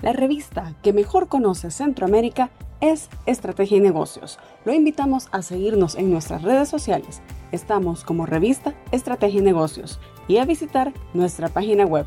La 0.00 0.12
revista 0.12 0.74
que 0.82 0.92
mejor 0.92 1.28
conoce 1.28 1.70
Centroamérica 1.70 2.50
es 2.80 3.08
Estrategia 3.24 3.78
y 3.78 3.80
Negocios. 3.80 4.38
Lo 4.64 4.74
invitamos 4.74 5.28
a 5.32 5.40
seguirnos 5.40 5.94
en 5.94 6.10
nuestras 6.10 6.42
redes 6.42 6.68
sociales. 6.68 7.22
Estamos 7.52 8.04
como 8.04 8.26
revista 8.26 8.74
Estrategia 8.90 9.40
y 9.40 9.44
Negocios 9.44 10.00
y 10.28 10.38
a 10.38 10.44
visitar 10.44 10.92
nuestra 11.14 11.48
página 11.48 11.86
web 11.86 12.06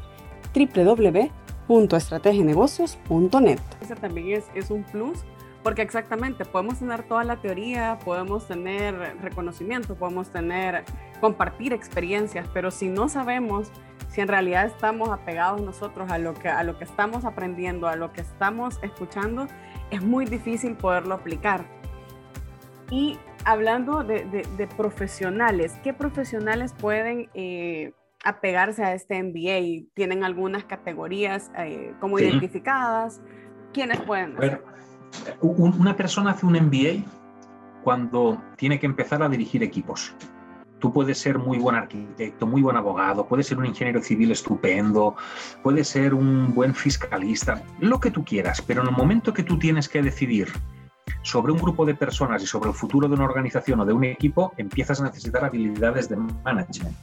www 0.53 1.46
.estrategienegocios.net. 1.67 3.59
Ese 3.81 3.95
también 3.95 4.37
es, 4.37 4.45
es 4.53 4.71
un 4.71 4.83
plus 4.83 5.23
porque 5.63 5.81
exactamente 5.81 6.45
podemos 6.45 6.79
tener 6.79 7.03
toda 7.03 7.25
la 7.25 7.41
teoría, 7.41 7.99
podemos 8.05 8.47
tener 8.47 8.95
reconocimiento, 9.21 9.95
podemos 9.95 10.29
tener, 10.29 10.85
compartir 11.19 11.73
experiencias, 11.73 12.47
pero 12.53 12.71
si 12.71 12.87
no 12.87 13.09
sabemos 13.09 13.69
si 14.07 14.21
en 14.21 14.29
realidad 14.29 14.65
estamos 14.65 15.09
apegados 15.09 15.61
nosotros 15.61 16.09
a 16.09 16.17
lo 16.17 16.33
que, 16.33 16.47
a 16.47 16.63
lo 16.63 16.77
que 16.77 16.85
estamos 16.85 17.25
aprendiendo, 17.25 17.87
a 17.87 17.97
lo 17.97 18.13
que 18.13 18.21
estamos 18.21 18.79
escuchando, 18.81 19.47
es 19.91 20.01
muy 20.01 20.25
difícil 20.25 20.75
poderlo 20.75 21.15
aplicar. 21.15 21.65
Y 22.89 23.19
hablando 23.43 24.03
de, 24.03 24.69
profesionales, 24.77 25.77
¿qué 25.83 25.93
profesionales 25.93 26.73
pueden 26.73 27.29
eh, 27.33 27.91
apegarse 28.27 28.83
a 28.83 28.93
este 28.93 29.21
MBA? 29.23 29.89
¿Tienen 29.93 30.23
algunas 30.23 30.65
categorías 30.65 31.51
eh, 31.57 31.93
como 31.99 32.19
identificadas? 32.19 33.21
¿Quiénes 33.73 33.99
pueden? 34.01 34.35
Ver, 34.35 34.61
una 35.41 35.95
persona 35.95 36.31
hace 36.31 36.45
un 36.45 36.53
MBA 36.53 37.03
cuando 37.83 38.41
tiene 38.57 38.79
que 38.79 38.85
empezar 38.85 39.23
a 39.23 39.29
dirigir 39.29 39.63
equipos. 39.63 40.13
Tú 40.79 40.93
puedes 40.93 41.17
ser 41.17 41.39
muy 41.39 41.57
buen 41.57 41.75
arquitecto, 41.75 42.45
muy 42.45 42.61
buen 42.61 42.75
abogado, 42.75 43.25
puedes 43.27 43.47
ser 43.47 43.57
un 43.57 43.65
ingeniero 43.65 44.01
civil 44.01 44.31
estupendo, 44.31 45.15
puedes 45.63 45.87
ser 45.87 46.13
un 46.13 46.53
buen 46.53 46.75
fiscalista, 46.75 47.63
lo 47.79 47.99
que 47.99 48.11
tú 48.11 48.23
quieras, 48.23 48.61
pero 48.61 48.81
en 48.81 48.89
el 48.89 48.93
momento 48.93 49.33
que 49.33 49.41
tú 49.41 49.57
tienes 49.57 49.89
que 49.89 50.03
decidir 50.03 50.49
sobre 51.23 51.51
un 51.51 51.57
grupo 51.57 51.85
de 51.85 51.95
personas 51.95 52.43
y 52.43 52.45
sobre 52.45 52.69
el 52.69 52.75
futuro 52.75 53.07
de 53.07 53.15
una 53.15 53.25
organización 53.25 53.79
o 53.79 53.85
de 53.85 53.93
un 53.93 54.03
equipo, 54.03 54.53
empiezas 54.57 55.01
a 55.01 55.05
necesitar 55.05 55.43
habilidades 55.43 56.09
de 56.09 56.17
management. 56.17 56.95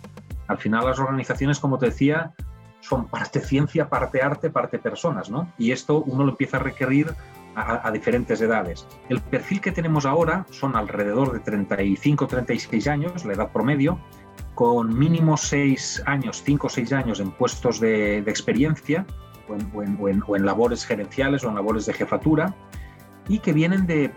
Al 0.49 0.59
final 0.59 0.85
las 0.87 0.99
organizaciones, 0.99 1.59
como 1.59 1.79
te 1.79 1.87
decía, 1.87 2.33
son 2.81 3.09
parte 3.09 3.41
ciencia, 3.41 3.89
parte 3.89 4.23
arte, 4.23 4.51
parte 4.51 4.79
personas, 4.79 5.31
¿no? 5.31 5.51
Y 5.59 5.73
esto 5.73 6.03
uno 6.03 6.25
lo 6.25 6.31
empieza 6.31 6.59
a 6.59 6.61
requerir 6.61 7.15
a, 7.57 7.91
diferentes 7.93 8.41
edades. 8.41 8.87
El 9.09 9.21
perfil 9.21 9.61
que 9.61 9.71
tenemos 9.71 10.07
ahora 10.07 10.45
son 10.51 10.75
alrededor 10.77 11.33
de 11.33 11.39
35, 11.39 12.27
36 12.27 12.89
años, 12.89 13.25
la 13.25 13.35
edad 13.35 13.53
promedio, 13.53 13.99
con 14.55 14.97
mínimo 14.99 15.37
6 15.37 16.03
años, 16.07 16.43
5 16.45 16.67
o 16.67 16.71
6 16.71 16.93
años 16.93 17.21
en 17.21 17.31
puestos 17.31 17.81
de, 17.81 18.19
experiencia 18.19 19.07
o 19.49 19.83
en, 20.37 20.45
labores 20.45 20.85
gerenciales 20.85 21.45
o 21.45 21.49
en 21.49 21.55
labores 21.55 21.87
de 21.87 21.93
jefatura 21.93 22.55
y 23.29 23.39
que 23.39 23.53
vienen 23.53 23.87
de 23.87 24.13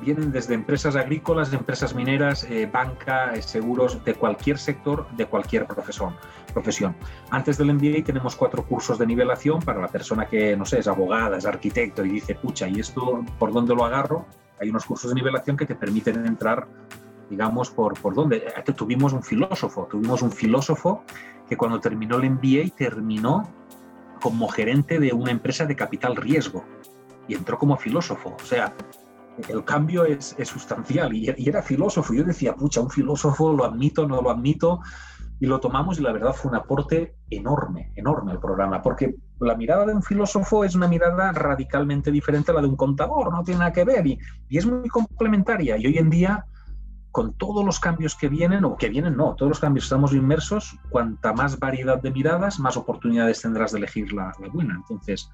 vienen 0.00 0.32
desde 0.32 0.54
empresas 0.54 0.96
agrícolas, 0.96 1.52
empresas 1.52 1.94
mineras, 1.94 2.44
eh, 2.44 2.68
banca, 2.70 3.34
eh, 3.34 3.42
seguros, 3.42 4.02
de 4.04 4.14
cualquier 4.14 4.58
sector, 4.58 5.06
de 5.16 5.26
cualquier 5.26 5.66
profesión, 5.66 6.16
profesión. 6.52 6.96
Antes 7.30 7.58
del 7.58 7.74
MBA 7.74 8.04
tenemos 8.04 8.34
cuatro 8.36 8.64
cursos 8.64 8.98
de 8.98 9.06
nivelación 9.06 9.60
para 9.60 9.80
la 9.80 9.88
persona 9.88 10.26
que, 10.26 10.56
no 10.56 10.64
sé, 10.64 10.78
es 10.78 10.88
abogada, 10.88 11.38
es 11.38 11.46
arquitecto 11.46 12.04
y 12.04 12.10
dice, 12.10 12.34
pucha, 12.34 12.68
¿y 12.68 12.80
esto 12.80 13.24
por 13.38 13.52
dónde 13.52 13.74
lo 13.74 13.84
agarro? 13.84 14.26
Hay 14.60 14.70
unos 14.70 14.84
cursos 14.84 15.10
de 15.10 15.14
nivelación 15.14 15.56
que 15.56 15.66
te 15.66 15.74
permiten 15.74 16.26
entrar, 16.26 16.66
digamos, 17.28 17.70
por, 17.70 17.98
por 18.00 18.14
dónde. 18.14 18.52
Aquí 18.56 18.72
tuvimos 18.72 19.12
un 19.12 19.22
filósofo, 19.22 19.86
tuvimos 19.90 20.22
un 20.22 20.32
filósofo 20.32 21.04
que 21.48 21.56
cuando 21.56 21.80
terminó 21.80 22.16
el 22.16 22.30
MBA 22.30 22.76
terminó 22.76 23.48
como 24.20 24.48
gerente 24.48 24.98
de 24.98 25.12
una 25.12 25.30
empresa 25.30 25.64
de 25.64 25.74
capital 25.74 26.16
riesgo 26.16 26.64
y 27.26 27.34
entró 27.34 27.58
como 27.58 27.76
filósofo. 27.76 28.36
O 28.40 28.44
sea, 28.44 28.74
el 29.48 29.64
cambio 29.64 30.04
es, 30.04 30.36
sustancial 30.44 31.14
y, 31.14 31.28
era 31.28 31.62
filósofo. 31.62 32.14
Yo 32.14 32.24
decía, 32.24 32.54
pucha, 32.54 32.80
un 32.80 32.90
filósofo, 32.90 33.52
lo 33.52 33.64
admito, 33.64 34.06
no 34.06 34.20
lo 34.20 34.30
admito, 34.30 34.80
y 35.40 35.46
lo 35.46 35.58
tomamos 35.58 35.98
y 35.98 36.02
la 36.02 36.12
verdad 36.12 36.34
fue 36.34 36.50
un 36.50 36.56
aporte 36.56 37.16
enorme, 37.30 37.92
enorme 37.96 38.32
al 38.32 38.40
programa, 38.40 38.82
porque 38.82 39.14
la 39.40 39.56
mirada 39.56 39.86
de 39.86 39.94
un 39.94 40.02
filósofo 40.02 40.64
es 40.64 40.74
una 40.74 40.86
mirada 40.86 41.32
radicalmente 41.32 42.10
diferente 42.10 42.50
a 42.50 42.54
la 42.54 42.60
de 42.60 42.68
un 42.68 42.76
contador, 42.76 43.32
no 43.32 43.42
tiene 43.42 43.60
nada 43.60 43.72
que 43.72 43.84
ver 43.84 44.06
y, 44.06 44.18
es 44.50 44.66
muy 44.66 44.88
complementaria. 44.88 45.78
Y 45.78 45.86
hoy 45.86 45.96
en 45.96 46.10
día, 46.10 46.44
con 47.10 47.32
todos 47.38 47.64
los 47.64 47.80
cambios 47.80 48.14
que 48.14 48.28
vienen, 48.28 48.64
o 48.64 48.76
que 48.76 48.90
vienen, 48.90 49.16
no, 49.16 49.34
todos 49.34 49.48
los 49.48 49.60
cambios 49.60 49.84
estamos 49.84 50.12
inmersos, 50.12 50.78
cuanta 50.90 51.32
más 51.32 51.58
variedad 51.58 52.00
de 52.02 52.10
miradas, 52.10 52.60
más 52.60 52.76
oportunidades 52.76 53.40
tendrás 53.40 53.72
de 53.72 53.78
elegir 53.78 54.12
la 54.12 54.32
buena. 54.52 54.74
Entonces, 54.74 55.30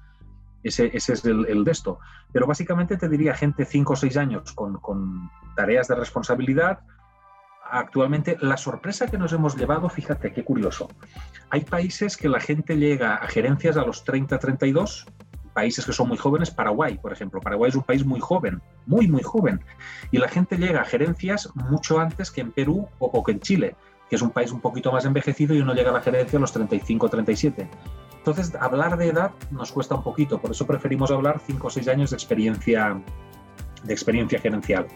ese, 0.63 0.91
es 0.93 1.25
el, 1.25 1.63
de 1.63 1.71
esto. 1.71 1.99
Pero 2.31 2.47
básicamente 2.47 2.97
te 2.97 3.09
diría 3.09 3.33
gente 3.33 3.65
5 3.65 3.93
o 3.93 3.95
6 3.95 4.17
años 4.17 4.53
con, 4.53 5.29
tareas 5.55 5.87
de 5.87 5.95
responsabilidad. 5.95 6.79
Actualmente, 7.69 8.37
la 8.39 8.57
sorpresa 8.57 9.07
que 9.07 9.17
nos 9.17 9.33
hemos 9.33 9.55
llevado, 9.57 9.89
fíjate 9.89 10.31
qué 10.31 10.43
curioso. 10.43 10.89
Hay 11.49 11.61
países 11.61 12.15
que 12.15 12.29
la 12.29 12.39
gente 12.39 12.77
llega 12.77 13.15
a 13.15 13.27
gerencias 13.27 13.77
a 13.77 13.85
los 13.85 14.03
30, 14.03 14.39
32, 14.39 15.05
países 15.57 15.85
que 15.85 15.91
son 15.91 16.07
muy 16.07 16.17
jóvenes, 16.17 16.51
Paraguay, 16.51 16.99
por 16.99 17.11
ejemplo. 17.11 17.41
Paraguay 17.41 17.69
es 17.69 17.75
un 17.75 17.81
país 17.81 18.05
muy 18.05 18.19
joven, 18.19 18.61
muy, 18.85 19.07
muy 19.07 19.23
joven. 19.23 19.59
Y 20.11 20.19
la 20.19 20.27
gente 20.27 20.55
llega 20.55 20.81
a 20.81 20.85
gerencias 20.85 21.49
mucho 21.55 21.99
antes 21.99 22.29
que 22.29 22.41
en 22.41 22.51
Perú 22.51 22.87
o, 22.99 23.23
que 23.23 23.31
en 23.31 23.39
Chile, 23.39 23.75
que 24.07 24.17
es 24.17 24.21
un 24.21 24.29
país 24.29 24.51
un 24.51 24.61
poquito 24.61 24.91
más 24.91 25.05
envejecido 25.05 25.55
y 25.55 25.61
uno 25.61 25.73
llega 25.73 25.89
a 25.89 25.93
la 25.93 26.01
gerencia 26.01 26.37
a 26.37 26.41
los 26.41 26.53
35, 26.53 27.09
37. 27.09 27.69
Entonces, 28.17 28.53
hablar 28.55 28.97
de 28.97 29.09
edad 29.09 29.31
nos 29.51 29.71
cuesta 29.71 29.95
un 29.95 30.03
poquito, 30.03 30.39
por 30.39 30.51
eso 30.51 30.65
preferimos 30.65 31.11
hablar 31.11 31.39
5 31.45 31.67
o 31.67 31.69
6 31.69 31.87
años 31.87 32.09
de 32.09 32.15
experiencia, 32.17 33.01
de 33.83 33.93
experiencia 33.93 34.39
gerencial 34.39 34.87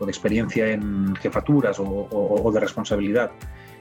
o 0.00 0.06
de 0.06 0.10
experiencia 0.10 0.68
en 0.68 1.14
jefaturas 1.16 1.78
o, 1.80 2.50
de 2.52 2.60
responsabilidad. 2.60 3.30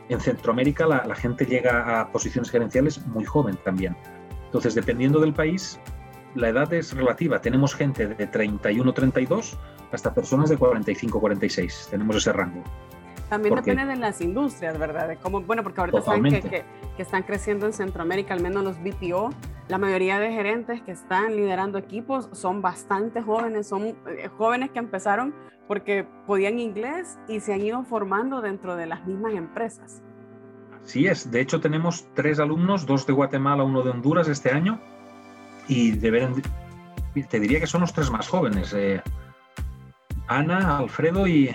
En 0.10 0.20
Centroamérica 0.20 0.86
la, 0.88 1.16
gente 1.16 1.46
llega 1.46 2.02
a 2.02 2.12
posiciones 2.12 2.50
gerenciales 2.50 3.06
muy 3.08 3.26
joven 3.26 3.58
también. 3.64 3.96
Entonces, 4.46 4.76
dependiendo 4.76 5.20
del 5.20 5.34
país, 5.34 5.80
la 6.36 6.50
edad 6.50 6.74
es 6.74 6.94
relativa. 6.94 7.42
Tenemos 7.42 7.76
gente 7.76 8.08
de 8.08 8.28
31, 8.28 8.94
32 8.94 9.58
hasta 9.92 10.14
personas 10.14 10.50
de 10.50 10.58
45, 10.58 11.20
46. 11.20 11.88
Tenemos 11.92 12.16
ese 12.16 12.32
rango. 12.34 12.64
También 13.30 13.56
depende 13.56 13.86
de 13.86 13.96
las 13.98 14.22
industrias, 14.22 14.78
¿verdad? 14.80 15.10
De 15.10 15.18
cómo, 15.18 15.42
bueno, 15.42 15.64
porque 15.64 15.82
ahorita 15.82 16.02
saben 16.02 16.24
que, 16.24 16.64
que, 16.96 17.02
están 17.02 17.24
creciendo 17.24 17.66
en 17.66 17.74
Centroamérica, 17.74 18.34
al 18.34 18.42
menos 18.42 18.64
los 18.64 18.78
BPO, 18.82 19.32
la 19.68 19.78
mayoría 19.78 20.18
de 20.20 20.32
gerentes 20.32 20.82
que 20.82 20.92
están 20.92 21.36
liderando 21.36 21.78
equipos 21.78 22.30
son 22.32 22.62
bastante 22.62 23.22
jóvenes, 23.22 23.68
son 23.68 23.84
eh, 23.84 24.30
jóvenes 24.38 24.72
que 24.72 24.80
empezaron 24.80 25.36
porque 25.68 26.08
podían 26.26 26.60
inglés 26.60 27.20
y 27.28 27.42
se 27.42 27.54
han 27.54 27.62
ido 27.62 27.84
formando 27.84 28.42
dentro 28.42 28.78
de 28.78 28.86
las 28.86 29.06
mismas 29.06 29.34
empresas. 29.34 30.02
Sí 30.84 31.08
es, 31.08 31.30
de 31.30 31.42
hecho 31.42 31.60
tenemos 31.60 32.08
tres 32.14 32.40
alumnos, 32.40 32.86
dos 32.86 33.06
de 33.06 33.12
Guatemala, 33.12 33.64
uno 33.66 33.82
de 33.82 33.90
Honduras 33.90 34.30
este 34.30 34.52
año, 34.52 34.80
y 35.68 35.92
te 35.98 37.40
diría 37.42 37.60
que 37.60 37.68
son 37.68 37.82
los 37.82 37.92
tres 37.92 38.10
más 38.10 38.30
jóvenes, 38.30 38.74
eh, 38.74 39.02
Ana, 40.28 40.78
Alfredo 40.78 41.28
y, 41.28 41.54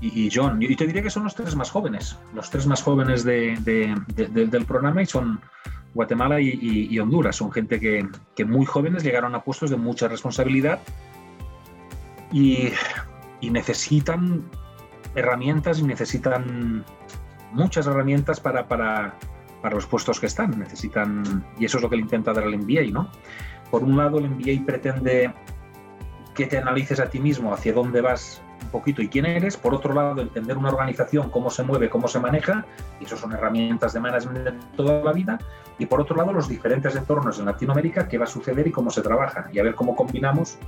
y, 0.00 0.30
John. 0.32 0.62
Y 0.62 0.74
te 0.76 0.86
diría 0.86 1.02
que 1.02 1.10
son 1.10 1.24
los 1.24 1.34
tres 1.34 1.54
más 1.54 1.70
jóvenes, 1.70 2.18
los 2.34 2.48
tres 2.50 2.66
más 2.66 2.82
jóvenes 2.82 3.24
de, 3.24 3.58
del 4.14 4.64
programa 4.64 5.02
y 5.02 5.06
son 5.06 5.40
Guatemala 5.94 6.40
y, 6.40 6.98
Honduras. 6.98 7.36
Son 7.36 7.52
gente 7.52 7.78
que, 7.78 8.08
que, 8.34 8.44
muy 8.44 8.66
jóvenes 8.66 9.02
llegaron 9.02 9.34
a 9.34 9.42
puestos 9.42 9.70
de 9.70 9.76
mucha 9.76 10.08
responsabilidad 10.08 10.80
y, 12.32 12.70
necesitan 13.42 14.44
herramientas 15.14 15.80
y 15.80 15.82
necesitan 15.82 16.84
muchas 17.52 17.86
herramientas 17.86 18.38
para, 18.38 18.68
para, 18.68 19.16
para, 19.60 19.74
los 19.74 19.86
puestos 19.86 20.20
que 20.20 20.26
están. 20.26 20.58
Necesitan, 20.58 21.44
y 21.58 21.66
eso 21.66 21.78
es 21.78 21.82
lo 21.82 21.90
que 21.90 21.96
le 21.96 22.02
intenta 22.02 22.32
dar 22.32 22.44
el 22.44 22.58
MBA, 22.58 22.90
¿no? 22.92 23.10
Por 23.70 23.84
un 23.84 23.96
lado, 23.96 24.18
el 24.18 24.30
MBA 24.30 24.64
pretende 24.64 25.32
que 26.40 26.46
te 26.46 26.58
analices 26.58 26.98
a 27.00 27.10
ti 27.10 27.20
mismo 27.20 27.52
hacia 27.52 27.74
dónde 27.74 28.00
vas 28.00 28.40
un 28.62 28.68
poquito 28.70 29.02
y 29.02 29.08
quién 29.08 29.26
eres, 29.26 29.58
por 29.58 29.74
otro 29.74 29.92
lado 29.92 30.22
entender 30.22 30.56
una 30.56 30.70
organización, 30.70 31.28
cómo 31.28 31.50
se 31.50 31.62
mueve, 31.62 31.90
cómo 31.90 32.08
se 32.08 32.18
maneja, 32.18 32.64
y 32.98 33.04
eso 33.04 33.18
son 33.18 33.32
herramientas 33.32 33.92
de 33.92 34.00
management 34.00 34.38
de 34.38 34.52
toda 34.74 35.04
la 35.04 35.12
vida, 35.12 35.38
y 35.78 35.84
por 35.84 36.00
otro 36.00 36.16
lado 36.16 36.32
los 36.32 36.48
diferentes 36.48 36.96
entornos 36.96 37.38
en 37.38 37.44
Latinoamérica, 37.44 38.08
qué 38.08 38.16
va 38.16 38.24
a 38.24 38.26
suceder 38.26 38.66
y 38.66 38.72
cómo 38.72 38.90
se 38.90 39.02
trabaja, 39.02 39.50
y 39.52 39.58
a 39.58 39.62
ver 39.62 39.74
cómo 39.74 39.94
combinamos 39.94 40.58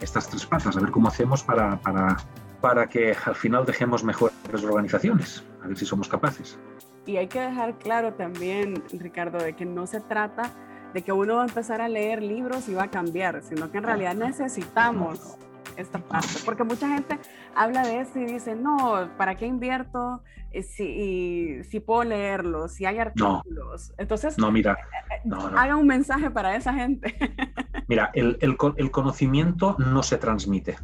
estas 0.00 0.30
tres 0.30 0.46
patas, 0.46 0.74
a 0.78 0.80
ver 0.80 0.90
cómo 0.90 1.08
hacemos 1.08 1.42
para, 1.42 1.76
para, 1.80 2.16
para 2.62 2.86
que 2.86 3.14
al 3.26 3.34
final 3.34 3.66
dejemos 3.66 4.02
mejores 4.04 4.34
organizaciones, 4.64 5.44
a 5.62 5.68
ver 5.68 5.76
si 5.76 5.84
somos 5.84 6.08
capaces. 6.08 6.58
Y 7.04 7.18
hay 7.18 7.26
que 7.26 7.40
dejar 7.40 7.76
claro 7.78 8.14
también, 8.14 8.82
Ricardo, 8.92 9.36
de 9.38 9.54
que 9.54 9.66
no 9.66 9.86
se 9.86 10.00
trata 10.00 10.52
de 10.94 11.02
que 11.02 11.12
uno 11.12 11.36
va 11.36 11.42
a 11.42 11.46
empezar 11.46 11.80
a 11.80 11.88
leer 11.88 12.22
libros 12.22 12.68
y 12.68 12.74
va 12.74 12.84
a 12.84 12.90
cambiar, 12.90 13.42
sino 13.42 13.70
que 13.70 13.78
en 13.78 13.84
realidad 13.84 14.14
necesitamos 14.14 15.38
esta 15.76 15.98
parte, 16.00 16.40
porque 16.44 16.64
mucha 16.64 16.88
gente 16.88 17.18
habla 17.54 17.82
de 17.86 18.00
esto 18.00 18.18
y 18.18 18.24
dice, 18.24 18.56
no, 18.56 19.08
¿para 19.16 19.36
qué 19.36 19.46
invierto 19.46 20.22
eh, 20.50 20.62
si, 20.62 21.62
si 21.70 21.80
puedo 21.80 22.04
leerlo, 22.04 22.68
si 22.68 22.84
hay 22.84 22.98
artículos? 22.98 23.94
Entonces, 23.96 24.38
no, 24.38 24.50
mira, 24.50 24.72
eh, 24.72 25.20
eh, 25.24 25.30
haga 25.56 25.76
un 25.76 25.86
mensaje 25.86 26.30
para 26.30 26.56
esa 26.56 26.74
gente. 26.74 27.16
Mira, 27.88 28.10
el, 28.12 28.36
el, 28.42 28.56
el 28.76 28.90
conocimiento 28.90 29.74
no 29.78 30.02
se 30.02 30.18
transmite, 30.18 30.76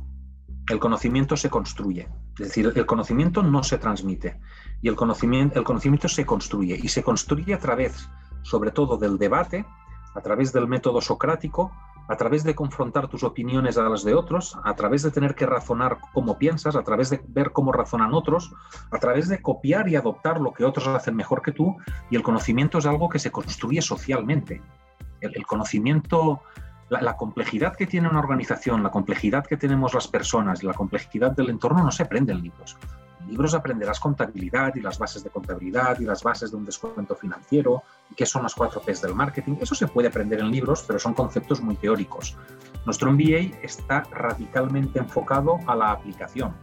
el 0.71 0.79
conocimiento 0.79 1.37
se 1.37 1.51
construye. 1.51 2.09
Es 2.39 2.49
decir, 2.49 2.73
el 2.75 2.87
conocimiento 2.87 3.43
no 3.43 3.63
se 3.63 3.77
transmite 3.77 4.41
y 4.81 4.89
el 4.89 4.97
conocimiento, 4.97 5.59
el 5.59 5.65
conocimiento 5.65 6.09
se 6.09 6.25
construye 6.25 6.79
y 6.83 6.89
se 6.89 7.03
construye 7.03 7.53
a 7.53 7.59
través, 7.59 8.09
sobre 8.43 8.71
todo, 8.71 8.97
del 8.97 9.19
debate, 9.19 9.67
a 10.15 10.21
través 10.21 10.53
del 10.53 10.69
método 10.69 11.01
socrático, 11.01 11.73
a 12.09 12.17
través 12.17 12.45
de 12.45 12.55
confrontar 12.55 13.09
tus 13.09 13.25
opiniones 13.25 13.79
a 13.79 13.89
las 13.89 14.05
de 14.05 14.15
otros, 14.15 14.59
a 14.63 14.75
través 14.75 15.03
de 15.03 15.11
tener 15.11 15.35
que 15.35 15.47
razonar 15.47 15.99
cómo 16.13 16.39
piensas, 16.39 16.77
a 16.77 16.83
través 16.83 17.11
de 17.11 17.21
ver 17.29 17.53
cómo 17.53 17.73
razonan 17.73 18.15
otros, 18.15 18.53
a 18.91 18.99
través 18.99 19.29
de 19.29 19.41
copiar 19.41 19.89
y 19.89 19.97
adoptar 19.97 20.41
lo 20.41 20.53
que 20.53 20.65
otros 20.65 20.87
hacen 20.89 21.17
mejor 21.17 21.43
que 21.43 21.53
tú, 21.53 21.77
y 22.11 22.17
el 22.17 22.23
conocimiento 22.23 22.79
es 22.79 22.87
algo 22.87 23.09
que 23.09 23.19
se 23.19 23.33
construye 23.33 23.81
socialmente. 23.81 24.63
El, 25.21 25.47
conocimiento 25.47 26.43
la, 26.91 27.17
complejidad 27.17 27.75
que 27.75 27.87
tiene 27.87 28.09
una 28.09 28.19
organización, 28.19 28.83
la 28.83 28.91
complejidad 28.91 29.47
que 29.47 29.57
tenemos 29.57 29.95
las 29.95 30.07
personas, 30.07 30.63
la 30.63 30.75
complejidad 30.75 31.33
del 31.33 31.49
entorno 31.49 31.83
no 31.83 31.91
se 31.91 32.03
aprende 32.03 32.33
en 32.33 32.43
libros. 32.43 32.77
Libros 33.29 33.55
aprenderás 33.55 34.01
contabilidad 34.01 34.75
y 34.75 34.81
las 34.81 34.99
bases 34.99 35.25
de 35.25 35.31
contabilidad 35.31 35.99
y 36.01 36.05
las 36.05 36.23
bases 36.23 36.51
de 36.51 36.57
un 36.57 36.65
descuento 36.65 37.15
financiero 37.15 37.83
y 38.11 38.15
qué 38.15 38.27
son 38.27 38.43
las 38.43 38.55
cuatro 38.55 38.81
P's 38.81 39.01
del 39.03 39.15
marketing. 39.15 39.57
Eso 39.61 39.75
se 39.75 39.87
puede 39.87 40.09
aprender 40.09 40.41
en 40.41 40.51
libros, 40.51 40.85
pero 40.87 40.99
son 40.99 41.15
conceptos 41.15 41.61
muy 41.61 41.77
teóricos. 41.77 42.37
Nuestro 42.85 43.11
MBA 43.11 43.59
está 43.63 44.03
radicalmente 44.11 44.99
enfocado 44.99 45.59
a 45.67 45.75
la 45.75 45.91
aplicación. 45.91 46.55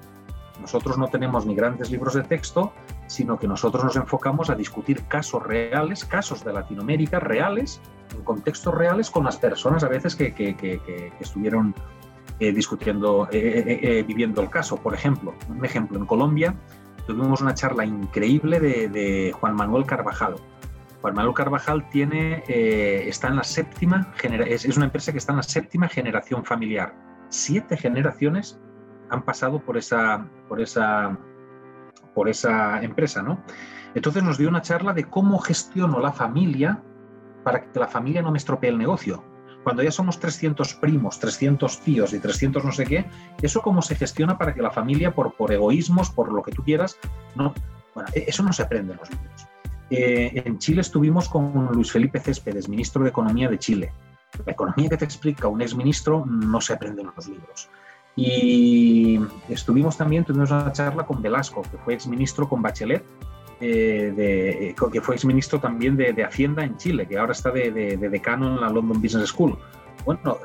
Nosotros 0.62 0.97
no 0.97 1.08
tenemos 1.08 1.45
ni 1.45 1.56
grandes 1.56 1.89
libros 1.89 2.13
de 2.13 2.21
texto, 2.21 2.71
sino 3.08 3.38
que 3.39 3.47
nosotros 3.47 3.84
nos 3.84 3.95
enfocamos 3.95 4.50
a 4.50 4.56
discutir 4.56 5.04
casos 5.08 5.41
reales, 5.43 6.06
casos 6.06 6.45
de 6.45 6.54
Latinoamérica 6.54 7.19
reales 7.19 7.82
en 8.13 8.24
contextos 8.24 8.74
reales 8.74 9.10
con 9.10 9.24
las 9.24 9.38
personas 9.38 9.84
a 9.84 9.88
veces 9.88 10.15
que, 10.15 10.34
que, 10.34 11.12
estuvieron 11.19 11.74
eh, 12.41 12.51
discutiendo, 12.51 13.27
eh, 13.32 13.80
eh, 13.84 14.01
viviendo 14.01 14.41
el 14.41 14.49
caso. 14.49 14.75
Por 14.75 14.95
ejemplo, 14.95 15.36
un 15.47 15.63
ejemplo, 15.63 15.99
en 15.99 16.08
Colombia 16.08 16.56
tuvimos 17.06 17.39
una 17.39 17.54
charla 17.54 17.86
increíble 17.86 18.60
de, 18.60 19.32
Juan 19.39 19.56
Manuel 19.56 19.86
Carvajal. 19.86 20.38
Juan 21.01 21.13
Manuel 21.13 21.36
Carvajal 21.36 21.88
tiene, 21.91 22.43
está 22.47 23.27
en 23.27 23.36
la 23.36 23.43
séptima, 23.43 24.12
es, 24.23 24.65
es 24.65 24.75
una 24.75 24.88
empresa 24.88 25.12
que 25.12 25.19
está 25.19 25.34
en 25.34 25.38
la 25.38 25.43
séptima 25.43 25.88
generación 25.88 26.43
familiar. 26.43 26.95
Siete 27.30 27.77
generaciones 27.77 28.60
han 29.12 29.21
pasado 29.23 29.60
por 29.60 29.77
esa, 29.77 30.27
por 30.49 30.62
esa, 30.62 31.15
por 32.15 32.27
esa 32.27 32.82
empresa, 32.82 33.21
¿no? 33.21 33.39
Entonces 33.93 34.23
nos 34.23 34.39
dio 34.39 34.49
una 34.49 34.63
charla 34.63 34.93
de 34.93 35.04
cómo 35.04 35.38
gestiono 35.38 35.99
la 35.99 36.12
familia 36.12 36.82
para 37.43 37.62
que 37.62 37.80
la 37.80 37.88
familia 37.88 38.23
no 38.23 38.32
me 38.32 38.39
estropee 38.39 38.71
el 38.71 38.80
negocio. 38.80 39.23
Cuando 39.63 39.84
ya 39.84 39.91
somos 39.91 40.19
300 40.19 40.74
primos, 40.76 41.19
300 41.19 41.80
tíos 41.82 42.13
y 42.13 42.19
300 42.19 42.65
no 42.65 42.71
sé 42.71 42.86
qué, 42.86 43.06
¿eso 43.41 43.62
cómo 43.62 43.82
se 43.82 43.95
gestiona 43.95 44.38
para 44.38 44.54
que 44.54 44.62
la 44.62 44.71
familia, 44.71 45.13
por, 45.13 45.34
por 45.34 45.52
egoísmos, 45.52 46.10
por 46.10 46.32
lo 46.32 46.41
que 46.41 46.52
tú 46.52 46.63
quieras, 46.63 46.97
no? 47.36 47.54
Bueno, 47.93 48.10
e, 48.13 48.26
eso 48.28 48.43
no 48.43 48.54
se 48.54 48.63
aprende 48.63 48.93
en 48.93 49.00
los 49.00 49.10
libros. 49.10 49.47
Eh, 49.91 50.43
en 50.45 50.58
Chile 50.58 50.82
estuvimos 50.82 51.28
con 51.28 51.67
Luis 51.74 51.91
Felipe 51.91 52.19
Céspedes, 52.19 52.69
ministro 52.69 53.04
de 53.04 53.10
Economía 53.10 53.50
de 53.50 53.60
Chile. 53.60 53.93
La 54.45 54.54
economía 54.54 54.89
que 54.89 54.97
te 54.97 55.06
explica 55.06 55.47
un 55.47 55.62
exministro 55.62 56.26
no 56.26 56.62
se 56.62 56.74
aprende 56.74 57.02
en 57.02 57.12
los 57.15 57.28
libros. 57.28 57.69
Y 58.15 59.19
estuvimos 59.50 59.97
también, 59.97 60.24
tuvimos 60.24 60.52
una 60.52 60.71
charla 60.71 61.06
con 61.06 61.21
Velasco, 61.21 61.62
que 61.63 61.78
fue 61.78 61.93
exministro 61.93 62.47
con 62.47 62.62
Bachelet, 62.62 63.04
eh, 63.62 64.12
de, 64.15 64.76
que 64.91 65.02
fue 65.02 65.13
exministro 65.13 65.60
también 65.60 65.95
de, 65.95 66.24
Hacienda 66.24 66.63
en 66.63 66.78
Chile, 66.78 67.08
que 67.08 67.17
ahora 67.17 67.34
está 67.34 67.52
de, 67.52 67.95
decano 67.97 68.47
en 68.47 68.62
la 68.62 68.69
London 68.69 69.00
Business 69.00 69.30
School. 69.30 69.56
Bueno, 70.04 70.38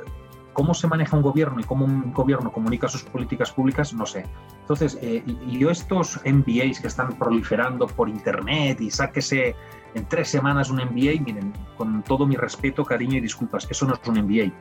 cómo 0.52 0.74
se 0.74 0.87
maneja 0.87 1.16
un 1.16 1.22
gobierno 1.22 1.59
y 1.59 1.64
cómo 1.64 1.87
un 1.87 2.12
gobierno 2.12 2.52
comunica 2.52 2.88
sus 2.88 3.05
políticas 3.05 3.50
públicas, 3.50 3.94
no 3.94 4.05
sé. 4.05 4.26
Entonces, 4.61 4.98
eh, 5.00 5.22
yo 5.48 5.70
estos 5.70 6.20
MBAs 6.26 6.81
que 6.81 6.88
están 6.88 7.18
proliferando 7.18 7.87
por 7.87 8.09
internet 8.11 8.81
y 8.83 8.90
sáquese 8.90 9.57
en 9.94 10.05
tres 10.07 10.29
semanas 10.29 10.68
un 10.68 10.76
MBA, 10.76 11.22
miren, 11.24 11.55
con 11.76 12.02
todo 12.02 12.26
mi 12.26 12.37
respeto, 12.37 12.85
cariño 12.85 13.16
y 13.16 13.20
disculpas, 13.20 13.66
eso 13.70 13.87
no 13.87 13.94
es 13.94 14.07
un 14.07 14.16
MBA. 14.16 14.52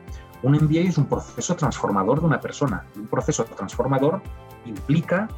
Un 0.42 0.54
MBA 0.54 0.88
es 0.88 0.96
un 0.96 1.06
proceso 1.06 1.54
transformador 1.56 2.20
de 2.20 2.26
una 2.26 2.40
persona. 2.40 2.86
Un 2.96 3.06
proceso 3.06 3.44
transformador 3.44 4.22
implica 4.64 5.28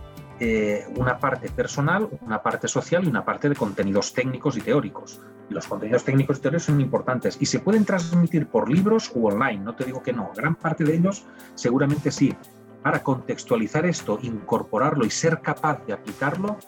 eh, 0.41 0.87
una 0.97 1.19
parte 1.19 1.49
personal, 1.49 2.09
una 2.21 2.43
parte 2.43 2.69
social 2.69 3.05
y 3.05 3.09
una 3.09 3.25
parte 3.25 3.49
de 3.49 3.57
contenidos 3.57 4.13
técnicos 4.13 4.57
y 4.57 4.61
teóricos. 4.61 5.21
los 5.51 5.67
contenidos 5.67 6.05
técnicos 6.05 6.39
y 6.39 6.43
teóricos 6.43 6.65
son 6.65 6.81
importantes 6.81 7.39
y 7.41 7.47
se 7.47 7.59
pueden 7.59 7.85
transmitir 7.85 8.47
por 8.47 8.71
libros 8.71 9.11
u 9.15 9.27
online, 9.27 9.59
no 9.59 9.75
te 9.75 9.85
digo 9.85 10.03
que 10.03 10.13
no, 10.13 10.31
gran 10.37 10.55
parte 10.55 10.85
de 10.85 10.95
ellos 10.95 11.25
seguramente 11.55 12.11
sí. 12.11 12.37
Para 12.83 13.03
contextualizar 13.03 13.85
esto, 13.87 14.19
incorporarlo 14.23 15.05
y 15.05 15.11
ser 15.11 15.41
capaz 15.41 15.85
de 15.87 15.93
aplicarlo, 15.95 16.59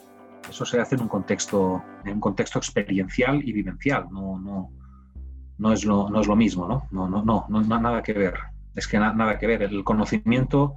eso 0.49 0.65
se 0.65 0.81
hace 0.81 0.97
en 0.97 1.03
un 1.03 1.09
contexto, 1.09 1.83
en 2.05 2.15
un 2.15 2.21
contexto 2.21 2.59
experiencial 2.59 3.47
y 3.47 3.53
vivencial, 3.53 4.09
no, 4.11 4.39
no, 4.39 4.73
no, 5.59 5.73
es, 5.73 5.85
lo, 5.85 6.11
no 6.11 6.21
es 6.21 6.27
lo 6.27 6.35
mismo, 6.35 6.67
¿no? 6.67 6.89
No, 6.91 7.09
no, 7.09 7.23
no, 7.23 7.47
no, 7.49 7.81
nada 7.81 8.03
que 8.03 8.15
ver. 8.15 8.35
Es 8.75 8.89
que 8.89 8.99
nada 8.99 9.39
que 9.39 9.47
ver. 9.47 9.63
El 9.63 9.85
conocimiento 9.85 10.77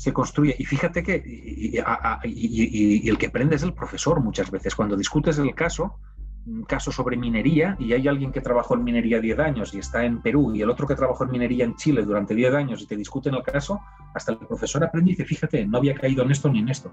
se 0.00 0.14
construye. 0.14 0.56
Y 0.58 0.64
fíjate 0.64 1.02
que 1.02 1.22
y, 1.26 3.06
el 3.06 3.18
que 3.18 3.26
aprende 3.26 3.56
es 3.56 3.62
el 3.62 3.74
profesor 3.74 4.18
muchas 4.22 4.50
veces. 4.50 4.74
Cuando 4.74 4.96
discutes 4.96 5.36
el 5.36 5.54
caso, 5.54 5.98
un 6.46 6.62
caso 6.62 6.90
sobre 6.90 7.18
minería, 7.18 7.76
y 7.78 7.92
hay 7.92 8.08
alguien 8.08 8.32
que 8.32 8.40
trabajó 8.40 8.76
en 8.76 8.82
minería 8.82 9.20
10 9.20 9.38
años 9.40 9.74
y 9.74 9.78
está 9.78 10.06
en 10.06 10.22
Perú, 10.22 10.54
y 10.54 10.62
el 10.62 10.70
otro 10.70 10.86
que 10.86 10.94
trabajó 10.94 11.24
en 11.24 11.32
minería 11.32 11.66
en 11.66 11.76
Chile 11.76 12.02
durante 12.02 12.34
10 12.34 12.54
años 12.54 12.80
y 12.80 12.86
te 12.86 12.96
discuten 12.96 13.34
el 13.34 13.42
caso, 13.42 13.78
hasta 14.14 14.32
el 14.32 14.38
profesor 14.38 14.82
aprende 14.82 15.10
y 15.10 15.12
dice, 15.16 15.26
fíjate, 15.26 15.66
no 15.66 15.76
había 15.76 15.92
caído 15.92 16.22
en 16.22 16.30
esto 16.30 16.48
ni 16.48 16.60
en 16.60 16.70
esto. 16.70 16.90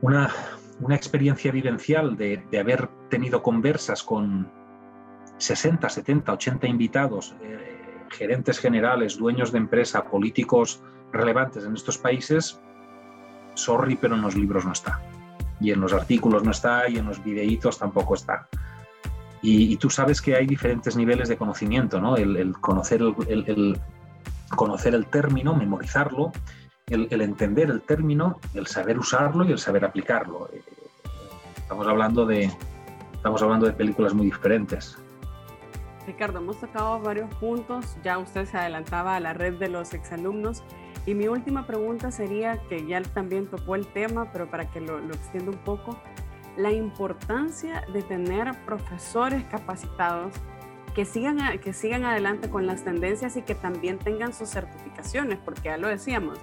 Una, 0.00 0.30
una 0.80 0.96
experiencia 0.96 1.52
vivencial 1.52 2.16
de, 2.16 2.42
de, 2.50 2.58
haber 2.58 2.88
tenido 3.10 3.42
conversas 3.42 4.02
con 4.02 4.50
60, 5.36 5.86
70, 5.90 6.32
80 6.32 6.66
invitados, 6.68 7.36
eh, 7.42 8.06
gerentes 8.08 8.58
generales, 8.58 9.18
dueños 9.18 9.52
de 9.52 9.58
empresa, 9.58 10.08
políticos 10.08 10.82
relevantes 11.12 11.64
en 11.64 11.74
estos 11.74 11.98
países, 11.98 12.60
sorry, 13.54 13.96
pero 13.96 14.14
en 14.14 14.22
los 14.22 14.34
libros 14.36 14.64
no 14.64 14.72
está. 14.72 15.00
Y 15.60 15.72
en 15.72 15.80
los 15.80 15.92
artículos 15.92 16.42
no 16.42 16.50
está, 16.50 16.88
y 16.88 16.96
en 16.96 17.06
los 17.06 17.22
videitos 17.22 17.78
tampoco 17.78 18.14
está. 18.14 18.48
Y, 19.42 19.76
tú 19.76 19.88
sabes 19.88 20.20
que 20.20 20.36
hay 20.36 20.46
diferentes 20.46 20.96
niveles 20.96 21.28
de 21.28 21.36
conocimiento, 21.36 21.98
¿no? 22.00 22.16
El, 22.16 22.54
conocer, 22.60 23.00
el, 23.00 23.80
conocer 24.54 24.94
el 24.94 25.06
término, 25.06 25.54
memorizarlo, 25.54 26.32
el, 26.88 27.20
entender 27.20 27.70
el 27.70 27.80
término, 27.80 28.38
el 28.54 28.66
saber 28.66 28.98
usarlo 28.98 29.44
y 29.44 29.52
el 29.52 29.58
saber 29.58 29.84
aplicarlo. 29.84 30.50
Estamos 31.56 31.86
hablando 31.86 32.26
de, 32.26 32.50
estamos 33.14 33.42
hablando 33.42 33.66
de 33.66 33.72
películas 33.72 34.12
muy 34.12 34.26
diferentes. 34.26 34.98
Ricardo, 36.06 36.38
hemos 36.38 36.58
tocado 36.58 37.00
varios 37.00 37.32
puntos, 37.36 37.96
ya 38.02 38.18
usted 38.18 38.44
se 38.44 38.58
adelantaba 38.58 39.16
a 39.16 39.20
la 39.20 39.32
red 39.32 39.54
de 39.58 39.68
los 39.68 39.94
exalumnos 39.94 40.64
y 41.06 41.14
mi 41.14 41.28
última 41.28 41.66
pregunta 41.66 42.10
sería, 42.10 42.58
que 42.68 42.86
ya 42.86 43.00
también 43.02 43.46
tocó 43.46 43.74
el 43.74 43.86
tema, 43.86 44.30
pero 44.32 44.50
para 44.50 44.70
que 44.70 44.80
lo, 44.80 44.98
lo 44.98 45.14
extienda 45.14 45.50
un 45.50 45.58
poco, 45.58 46.00
la 46.56 46.72
importancia 46.72 47.84
de 47.92 48.02
tener 48.02 48.52
profesores 48.64 49.44
capacitados 49.44 50.34
que 50.94 51.04
sigan, 51.04 51.58
que 51.60 51.72
sigan 51.72 52.04
adelante 52.04 52.50
con 52.50 52.66
las 52.66 52.84
tendencias 52.84 53.36
y 53.36 53.42
que 53.42 53.54
también 53.54 53.98
tengan 53.98 54.32
sus 54.32 54.50
certificaciones, 54.50 55.38
porque 55.44 55.64
ya 55.64 55.76
lo 55.78 55.88
decíamos, 55.88 56.38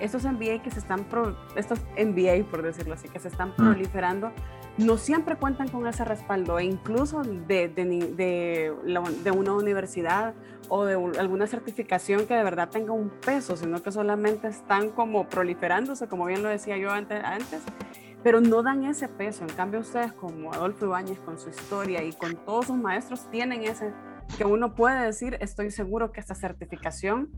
estos 0.00 0.24
MBA 0.24 0.62
que 0.62 0.70
se 0.70 0.78
están, 0.78 1.06
estos 1.56 1.80
MBA 1.96 2.50
por 2.50 2.62
decirlo 2.62 2.94
así, 2.94 3.08
que 3.08 3.18
se 3.18 3.28
están 3.28 3.50
mm. 3.50 3.56
proliferando, 3.56 4.32
no 4.78 4.98
siempre 4.98 5.36
cuentan 5.36 5.68
con 5.68 5.86
ese 5.86 6.04
respaldo, 6.04 6.58
e 6.58 6.64
incluso 6.64 7.22
de, 7.22 7.68
de, 7.68 8.72
de, 9.24 9.30
una 9.30 9.54
universidad 9.54 10.34
o 10.68 10.84
de 10.84 10.94
alguna 11.18 11.46
certificación 11.46 12.26
que 12.26 12.34
de 12.34 12.42
verdad 12.42 12.68
tenga 12.68 12.92
un 12.92 13.10
peso, 13.10 13.56
sino 13.56 13.82
que 13.82 13.92
solamente 13.92 14.48
están 14.48 14.90
como 14.90 15.28
proliferándose, 15.28 16.08
como 16.08 16.26
bien 16.26 16.42
lo 16.42 16.48
decía 16.48 16.76
yo 16.76 16.90
antes, 16.90 17.22
antes 17.24 17.62
pero 18.26 18.40
no 18.40 18.60
dan 18.64 18.84
ese 18.84 19.06
peso. 19.06 19.44
En 19.44 19.54
cambio, 19.54 19.78
ustedes 19.78 20.12
como 20.12 20.52
Adolfo 20.52 20.86
Ibáñez, 20.86 21.20
con 21.20 21.38
su 21.38 21.48
historia 21.48 22.02
y 22.02 22.12
con 22.12 22.34
todos 22.44 22.66
sus 22.66 22.76
maestros, 22.76 23.30
tienen 23.30 23.62
ese 23.62 23.92
que 24.36 24.44
uno 24.44 24.74
puede 24.74 25.04
decir, 25.04 25.36
estoy 25.40 25.70
seguro 25.70 26.10
que 26.10 26.18
esta 26.18 26.34
certificación 26.34 27.30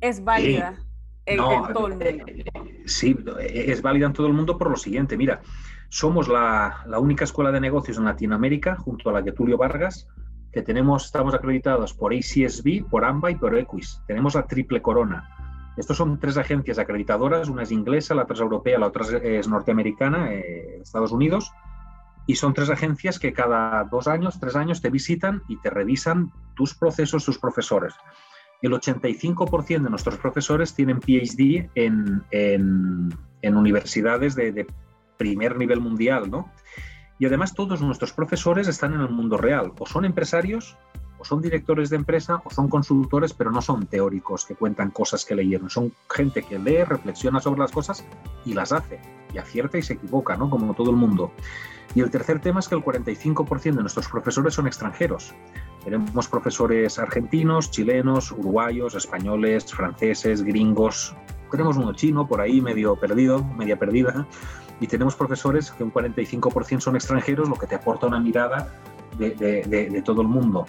es 0.00 0.22
válida 0.22 0.78
en, 1.26 1.38
todo 1.38 1.88
el 1.88 1.94
mundo. 1.94 2.04
Eh, 2.04 2.82
sí, 2.86 3.16
es 3.40 3.82
válida 3.82 4.06
en 4.06 4.12
todo 4.12 4.28
el 4.28 4.34
mundo 4.34 4.56
por 4.56 4.70
lo 4.70 4.76
siguiente, 4.76 5.16
mira, 5.16 5.42
somos 5.88 6.28
la, 6.28 6.84
única 7.00 7.24
escuela 7.24 7.50
de 7.50 7.60
negocios 7.60 7.98
en 7.98 8.04
Latinoamérica, 8.04 8.76
junto 8.76 9.10
a 9.10 9.14
la 9.14 9.24
que 9.24 9.32
Tulio 9.32 9.58
Vargas, 9.58 10.06
que 10.54 10.62
tenemos, 10.62 11.04
estamos 11.04 11.34
acreditados 11.34 11.92
por 11.92 12.14
ACSB, 12.14 12.88
por 12.88 13.04
AMBA 13.04 13.32
y 13.32 13.34
por 13.34 13.58
EQUIS. 13.58 14.00
Tenemos 14.06 14.36
la 14.36 14.46
triple 14.46 14.80
corona. 14.80 15.28
Estos 15.76 15.96
son 15.96 16.20
tres 16.20 16.36
agencias 16.36 16.78
acreditadoras, 16.78 17.48
una 17.48 17.64
es 17.64 17.72
inglesa, 17.72 18.14
la 18.14 18.22
otra 18.22 18.34
es 18.34 18.40
europea, 18.40 18.78
la 18.78 18.86
otra 18.86 19.04
es 19.20 19.48
norteamericana, 19.48 20.32
eh, 20.32 20.78
Estados 20.80 21.10
Unidos, 21.10 21.50
y 22.26 22.36
son 22.36 22.54
tres 22.54 22.70
agencias 22.70 23.18
que 23.18 23.32
cada 23.32 23.82
dos 23.84 24.06
años, 24.06 24.38
tres 24.38 24.54
años 24.54 24.80
te 24.80 24.90
visitan 24.90 25.42
y 25.48 25.56
te 25.56 25.70
revisan 25.70 26.30
tus 26.54 26.72
procesos, 26.72 27.24
tus 27.24 27.38
profesores. 27.38 27.94
El 28.62 28.72
85% 28.72 29.82
de 29.82 29.90
nuestros 29.90 30.16
profesores 30.16 30.72
tienen 30.72 31.00
PhD 31.00 31.68
en, 31.74 32.22
en, 32.30 33.56
universidades 33.56 34.36
de, 34.36 34.52
de, 34.52 34.66
primer 35.16 35.56
nivel 35.56 35.80
mundial, 35.80 36.30
¿no? 36.30 36.50
Y 37.24 37.26
además 37.26 37.54
todos 37.54 37.80
nuestros 37.80 38.12
profesores 38.12 38.68
están 38.68 38.92
en 38.92 39.00
el 39.00 39.08
mundo 39.08 39.38
real, 39.38 39.72
o 39.78 39.86
son 39.86 40.04
empresarios, 40.04 40.76
o 41.18 41.24
son 41.24 41.40
directores 41.40 41.88
de 41.88 41.96
empresa 41.96 42.42
o 42.44 42.50
son 42.50 42.68
consultores, 42.68 43.32
pero 43.32 43.50
no 43.50 43.62
son 43.62 43.86
teóricos 43.86 44.44
que 44.44 44.54
cuentan 44.54 44.90
cosas 44.90 45.24
que 45.24 45.34
leyeron. 45.34 45.70
Son 45.70 45.90
gente 46.14 46.42
que 46.42 46.58
lee, 46.58 46.84
reflexiona 46.84 47.40
sobre 47.40 47.60
las 47.60 47.72
cosas 47.72 48.04
y 48.44 48.52
las 48.52 48.72
hace. 48.72 49.00
Y 49.32 49.38
acierta 49.38 49.78
y 49.78 49.82
se 49.82 49.94
equivoca, 49.94 50.36
¿no? 50.36 50.50
Como 50.50 50.74
todo 50.74 50.90
el 50.90 50.96
mundo. 50.96 51.32
Y 51.94 52.02
el 52.02 52.10
tercer 52.10 52.42
tema 52.42 52.60
es 52.60 52.68
que 52.68 52.74
el 52.74 52.82
45% 52.82 53.62
de 53.62 53.80
nuestros 53.80 54.06
profesores 54.06 54.52
son 54.52 54.66
extranjeros. 54.66 55.34
Tenemos 55.82 56.28
profesores 56.28 56.98
argentinos, 56.98 57.70
chilenos, 57.70 58.32
uruguayos, 58.32 58.96
españoles, 58.96 59.64
franceses, 59.72 60.42
gringos. 60.42 61.16
Tenemos 61.50 61.78
uno 61.78 61.94
chino 61.94 62.28
por 62.28 62.42
ahí 62.42 62.60
medio 62.60 62.96
perdido, 62.96 63.42
media 63.42 63.78
perdida. 63.78 64.26
Y 64.80 64.86
tenemos 64.86 65.14
profesores 65.14 65.70
que 65.70 65.84
un 65.84 65.92
45% 65.92 66.80
son 66.80 66.96
extranjeros, 66.96 67.48
lo 67.48 67.54
que 67.56 67.66
te 67.66 67.74
aporta 67.74 68.06
una 68.06 68.20
mirada 68.20 68.68
de, 69.18 70.02
todo 70.04 70.22
el 70.22 70.28
mundo. 70.28 70.66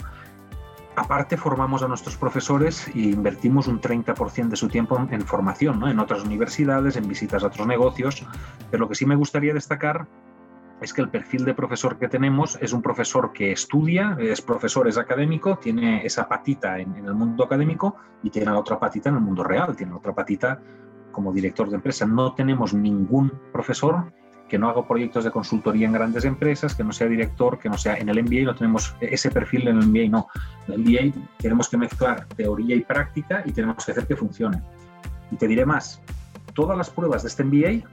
Aparte, 0.95 1.35
formamos 1.35 1.83
a 1.83 1.87
nuestros 1.87 2.15
profesores 2.15 2.87
e 2.89 2.99
invertimos 2.99 3.67
un 3.67 3.81
30% 3.81 4.49
de 4.49 4.55
su 4.55 4.69
tiempo 4.69 4.97
en, 5.11 5.21
formación, 5.21 5.85
en 5.87 5.99
otras 5.99 6.23
universidades, 6.23 6.95
en 6.95 7.07
visitas 7.07 7.43
a 7.43 7.47
otros 7.47 7.67
negocios. 7.67 8.25
Pero 8.71 8.81
lo 8.81 8.89
que 8.89 8.95
sí 8.95 9.05
me 9.05 9.15
gustaría 9.15 9.53
destacar 9.53 10.07
es 10.81 10.93
que 10.93 11.01
el 11.01 11.09
perfil 11.09 11.43
de 11.43 11.53
profesor 11.53 11.97
que 11.97 12.07
tenemos 12.07 12.57
es 12.61 12.71
un 12.71 12.81
profesor 12.81 13.33
que 13.33 13.51
estudia, 13.51 14.15
es 14.19 14.41
profesor, 14.41 14.87
es 14.87 14.97
académico, 14.97 15.57
tiene 15.57 16.05
esa 16.05 16.27
patita 16.27 16.79
en, 16.79 16.95
en 16.95 17.05
el 17.05 17.13
mundo 17.13 17.43
académico 17.43 17.95
y 18.23 18.29
tiene 18.29 18.51
la 18.51 18.59
otra 18.59 18.79
patita 18.79 19.09
en 19.09 19.15
el 19.15 19.21
mundo 19.21 19.43
real, 19.43 19.75
tiene 19.75 19.93
otra 19.93 20.13
patita 20.13 20.61
como 21.15 21.33
director 21.33 21.69
de 21.69 21.77
empresa. 21.77 22.05
No 22.05 22.33
tenemos 22.33 22.73
ningún 22.73 23.31
profesor 23.51 24.11
que 24.47 24.59
no 24.59 24.69
haga 24.69 24.87
proyectos 24.87 25.23
de 25.23 25.31
consultoría 25.31 25.87
en 25.87 25.93
grandes 25.93 26.25
empresas, 26.25 26.75
que 26.75 26.83
no 26.83 26.91
sea 26.91 27.07
director, 27.07 27.57
que 27.57 27.69
no 27.69 27.77
sea 27.77 27.95
en 27.95 28.09
el 28.09 28.21
MBA, 28.23 28.43
no 28.43 28.55
tenemos 28.55 28.95
ese 28.99 29.31
perfil 29.31 29.67
en 29.67 29.79
el 29.79 29.87
MBA, 29.87 30.09
no. 30.09 30.27
En 30.67 30.73
el 30.73 30.79
MBA 30.81 31.27
tenemos 31.37 31.69
que 31.69 31.77
mezclar 31.77 32.27
teoría 32.35 32.75
y 32.75 32.81
práctica 32.81 33.41
y 33.45 33.51
tenemos 33.51 33.83
que 33.83 33.91
hacer 33.91 34.05
que 34.05 34.15
funcione. 34.15 34.61
Y 35.31 35.37
te 35.37 35.47
diré 35.47 35.65
más, 35.65 36.01
todas 36.53 36.77
las 36.77 36.89
pruebas 36.89 37.23
de 37.23 37.29
este 37.29 37.43
MBA 37.43 37.89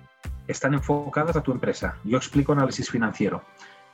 están 0.47 0.75
enfocadas 0.75 1.37
a 1.37 1.43
tu 1.43 1.53
empresa. 1.53 1.97
Yo 2.05 2.19
explico 2.19 2.53
análisis 2.53 2.91
financiero. 2.91 3.43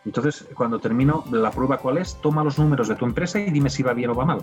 Entonces, 0.05 0.49
cuando 0.55 0.79
termino 0.81 1.25
la 1.31 1.51
prueba 1.51 1.79
cuál 1.79 1.99
es, 1.99 2.21
toma 2.21 2.43
los 2.43 2.59
números 2.59 2.88
de 2.88 2.97
tu 2.97 3.05
empresa 3.05 3.38
y 3.38 3.51
dime 3.51 3.71
si 3.71 3.83
va 3.83 3.93
bien 3.93 4.11
o 4.11 4.14
va 4.14 4.25
mal. 4.25 4.43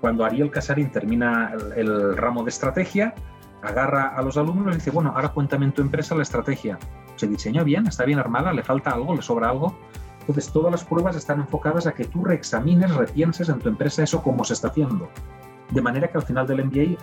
Cuando 0.00 0.24
Ariel 0.24 0.50
Casarín 0.50 0.90
termina 0.90 1.52
el, 1.52 1.88
el 1.88 2.16
ramo 2.16 2.42
de 2.44 2.50
estrategia, 2.50 3.14
agarra 3.64 4.14
a 4.16 4.22
los 4.22 4.36
alumnos 4.36 4.74
y 4.74 4.76
dice, 4.76 4.90
bueno, 4.90 5.12
ahora 5.14 5.30
cuéntame 5.30 5.66
en 5.66 5.72
tu 5.72 5.82
empresa 5.82 6.14
la 6.14 6.22
estrategia 6.22 6.78
se 7.16 7.26
diseñó 7.26 7.64
bien, 7.64 7.86
está 7.86 8.04
bien 8.04 8.18
armada, 8.18 8.52
le 8.52 8.62
falta 8.62 8.90
algo, 8.90 9.14
le 9.14 9.22
sobra 9.22 9.50
algo. 9.50 9.76
Entonces, 10.20 10.50
todas 10.52 10.72
las 10.72 10.84
pruebas 10.84 11.16
están 11.16 11.40
enfocadas 11.40 11.86
a 11.86 11.92
que 11.92 12.04
tú 12.04 12.24
reexamines, 12.24 12.94
repienses 12.94 13.48
en 13.48 13.58
tu 13.58 13.68
empresa 13.68 14.02
eso 14.02 14.22
cómo 14.22 14.44
se 14.44 14.54
está 14.54 14.68
haciendo. 14.68 15.08
De 15.70 15.82
manera 15.82 16.08
que 16.08 16.18
al 16.18 16.24
final 16.24 16.46
del 16.46 16.64
MBA 16.64 16.98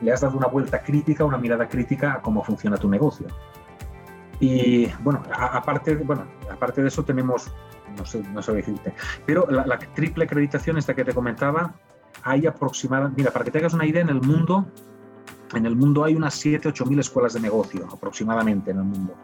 le 0.00 0.12
has 0.12 0.20
dado 0.20 0.36
una 0.36 0.46
vuelta 0.46 0.82
crítica, 0.82 1.24
una 1.24 1.38
mirada 1.38 1.68
crítica 1.68 2.14
a 2.14 2.22
cómo 2.22 2.42
funciona 2.42 2.76
tu 2.76 2.88
negocio. 2.88 3.26
Y 4.38 4.86
bueno, 5.02 5.22
aparte, 5.32 5.96
bueno, 5.96 6.24
aparte 6.50 6.82
de 6.82 6.88
eso 6.88 7.04
tenemos, 7.04 7.52
no 7.96 8.04
sé, 8.04 8.22
no 8.32 8.42
sé 8.42 8.52
decirte, 8.52 8.92
pero 9.24 9.46
la, 9.48 9.66
la 9.66 9.78
triple 9.78 10.24
acreditación 10.24 10.78
esta 10.78 10.94
que 10.94 11.04
te 11.04 11.14
comentaba, 11.14 11.74
hay 12.24 12.46
aproximadamente, 12.46 13.20
mira, 13.20 13.32
para 13.32 13.44
que 13.44 13.52
te 13.52 13.58
hagas 13.58 13.72
una 13.72 13.86
idea, 13.86 14.02
en 14.02 14.08
el 14.08 14.20
mundo, 14.20 14.66
en 15.54 15.66
el 15.66 15.76
mundo 15.76 16.04
hay 16.04 16.14
unas 16.14 16.34
7, 16.34 16.68
8 16.68 16.86
mil 16.86 16.98
escuelas 16.98 17.34
de 17.34 17.40
negocio 17.40 17.86
aproximadamente 17.92 18.70
en 18.70 18.78
el 18.78 18.84
mundo 18.84 19.14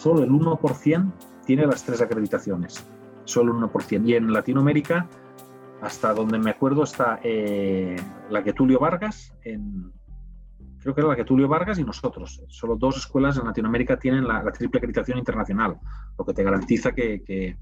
solo 0.00 0.22
el 0.22 0.30
1% 0.30 1.12
tiene 1.44 1.66
las 1.66 1.84
tres 1.84 2.00
acreditaciones, 2.00 2.84
solo 3.24 3.52
el 3.52 3.70
1%. 3.70 4.06
Y 4.06 4.14
en 4.14 4.32
Latinoamérica, 4.32 5.08
hasta 5.82 6.14
donde 6.14 6.38
me 6.38 6.50
acuerdo, 6.50 6.84
está 6.84 7.20
eh, 7.22 7.96
la 8.30 8.42
que 8.42 8.52
Tulio 8.52 8.78
Vargas, 8.78 9.34
en, 9.44 9.92
creo 10.80 10.94
que 10.94 11.00
era 11.02 11.10
la 11.10 11.16
que 11.16 11.24
Tulio 11.24 11.48
Vargas 11.48 11.78
y 11.78 11.84
nosotros. 11.84 12.42
Solo 12.48 12.76
dos 12.76 12.96
escuelas 12.96 13.36
en 13.36 13.46
Latinoamérica 13.46 13.98
tienen 13.98 14.26
la, 14.26 14.42
triple 14.52 14.78
acreditación 14.78 15.18
internacional, 15.18 15.78
lo 16.18 16.24
que 16.24 16.32
te 16.32 16.42
garantiza 16.42 16.92
que, 16.92 17.56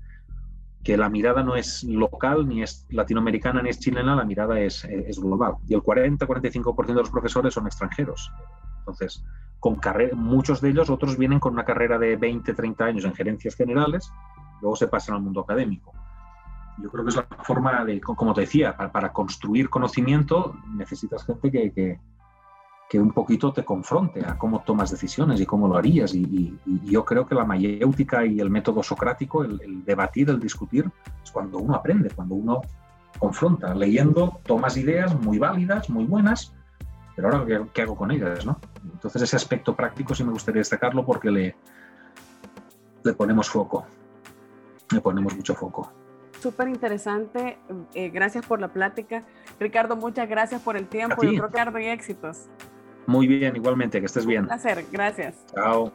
la 0.97 1.09
mirada 1.09 1.43
no 1.43 1.57
es 1.57 1.85
local, 1.85 2.49
ni 2.49 2.63
es 2.63 2.87
latinoamericana, 2.91 3.63
ni 3.63 3.71
es 3.71 3.79
chilena, 3.79 4.17
la 4.17 4.25
mirada 4.25 4.59
es, 4.61 4.87
global. 5.21 5.55
Y 5.69 5.75
el 5.75 5.83
40-45% 5.83 6.87
de 6.87 6.95
los 6.95 7.11
profesores 7.11 7.55
son 7.55 7.67
extranjeros. 7.67 8.33
Entonces, 8.81 9.25
con 9.61 9.79
muchos 10.15 10.61
de 10.61 10.71
ellos, 10.71 10.89
otros 10.89 11.19
vienen 11.19 11.41
con 11.41 11.53
una 11.53 11.65
carrera 11.65 11.99
de 11.99 12.17
20, 12.17 12.55
30 12.55 12.85
años 12.85 13.05
en 13.05 13.15
gerencias 13.15 13.55
generales, 13.55 14.11
luego 14.63 14.77
se 14.77 14.89
pasan 14.89 15.17
al 15.17 15.23
mundo 15.23 15.41
académico. 15.41 15.93
Yo 16.83 16.91
creo 16.91 17.05
que 17.05 17.11
es 17.11 17.17
la 17.17 17.27
forma 17.43 17.85
de, 17.85 18.01
como 18.01 18.33
te 18.33 18.43
decía, 18.43 18.77
para, 18.77 19.13
construir 19.13 19.69
conocimiento 19.69 20.55
necesitas 20.75 21.27
gente 21.27 21.51
que, 21.51 21.73
que, 21.73 22.01
un 22.95 23.13
poquito 23.13 23.53
te 23.53 23.65
confronte 23.65 24.25
a 24.25 24.39
cómo 24.39 24.61
tomas 24.61 24.91
decisiones 24.91 25.41
y 25.41 25.47
cómo 25.47 25.69
lo 25.69 25.77
harías. 25.77 26.15
Y, 26.15 26.59
yo 26.85 27.05
creo 27.05 27.27
que 27.27 27.35
la 27.35 27.45
mayéutica 27.45 28.25
y 28.25 28.41
el 28.41 28.49
método 28.49 28.83
socrático, 28.83 29.45
el, 29.45 29.61
el 29.61 29.85
debatir, 29.85 30.31
el 30.31 30.41
discutir, 30.41 30.91
es 31.23 31.31
cuando 31.31 31.59
uno 31.59 31.75
aprende, 31.75 32.11
cuando 32.11 32.35
uno 32.35 32.63
confronta. 33.19 33.75
Leyendo 33.75 34.41
tomas 34.45 34.77
ideas 34.77 35.15
muy 35.21 35.39
válidas, 35.39 35.91
muy 35.91 36.05
buenas, 36.05 36.55
pero 37.19 37.33
ahora, 37.33 37.67
¿qué, 37.75 37.83
hago 37.83 37.97
con 37.97 38.13
ellas? 38.13 38.47
¿no? 38.47 38.61
Entonces, 38.85 39.23
ese 39.23 39.35
aspecto 39.35 39.75
práctico 39.75 40.15
sí 40.15 40.23
me 40.23 40.31
gustaría 40.31 40.61
destacarlo 40.61 41.05
porque 41.05 41.31
le, 41.31 41.57
le 43.03 43.13
ponemos 43.13 43.51
foco, 43.51 43.85
le 44.93 45.01
ponemos 45.01 45.35
mucho 45.35 45.55
foco. 45.55 45.93
Súper 46.41 46.69
interesante, 46.69 47.59
eh, 47.95 48.11
gracias 48.11 48.47
por 48.47 48.61
la 48.61 48.69
plática. 48.69 49.25
Ricardo, 49.59 49.97
muchas 49.97 50.29
gracias 50.29 50.63
por 50.63 50.77
el 50.77 50.87
tiempo. 50.87 51.21
Yo 51.25 51.31
creo 51.31 51.51
que 51.51 51.59
haré 51.59 51.93
éxitos. 51.93 52.47
Muy 53.09 53.27
bien, 53.27 53.57
igualmente, 53.57 54.01
que 54.01 54.07
estés 54.07 54.27
bien. 54.27 54.43
Un 54.43 54.49
placer, 54.49 54.85
gracias. 54.93 55.35
Chao. 55.55 55.91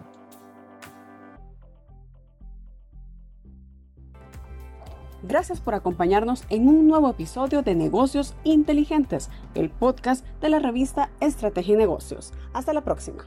Gracias 5.22 5.62
por 5.62 5.76
acompañarnos 5.76 6.44
en 6.50 6.68
un 6.68 6.88
nuevo 6.88 7.08
episodio 7.12 7.62
de 7.62 7.76
Negocios 7.76 8.34
Inteligentes, 8.44 9.30
el 9.54 9.70
podcast 9.70 10.26
de 10.42 10.50
la 10.50 10.58
revista 10.58 11.12
Estrategia 11.20 11.76
y 11.76 11.78
Negocios. 11.78 12.34
Hasta 12.52 12.74
la 12.74 12.82
próxima. 12.82 13.24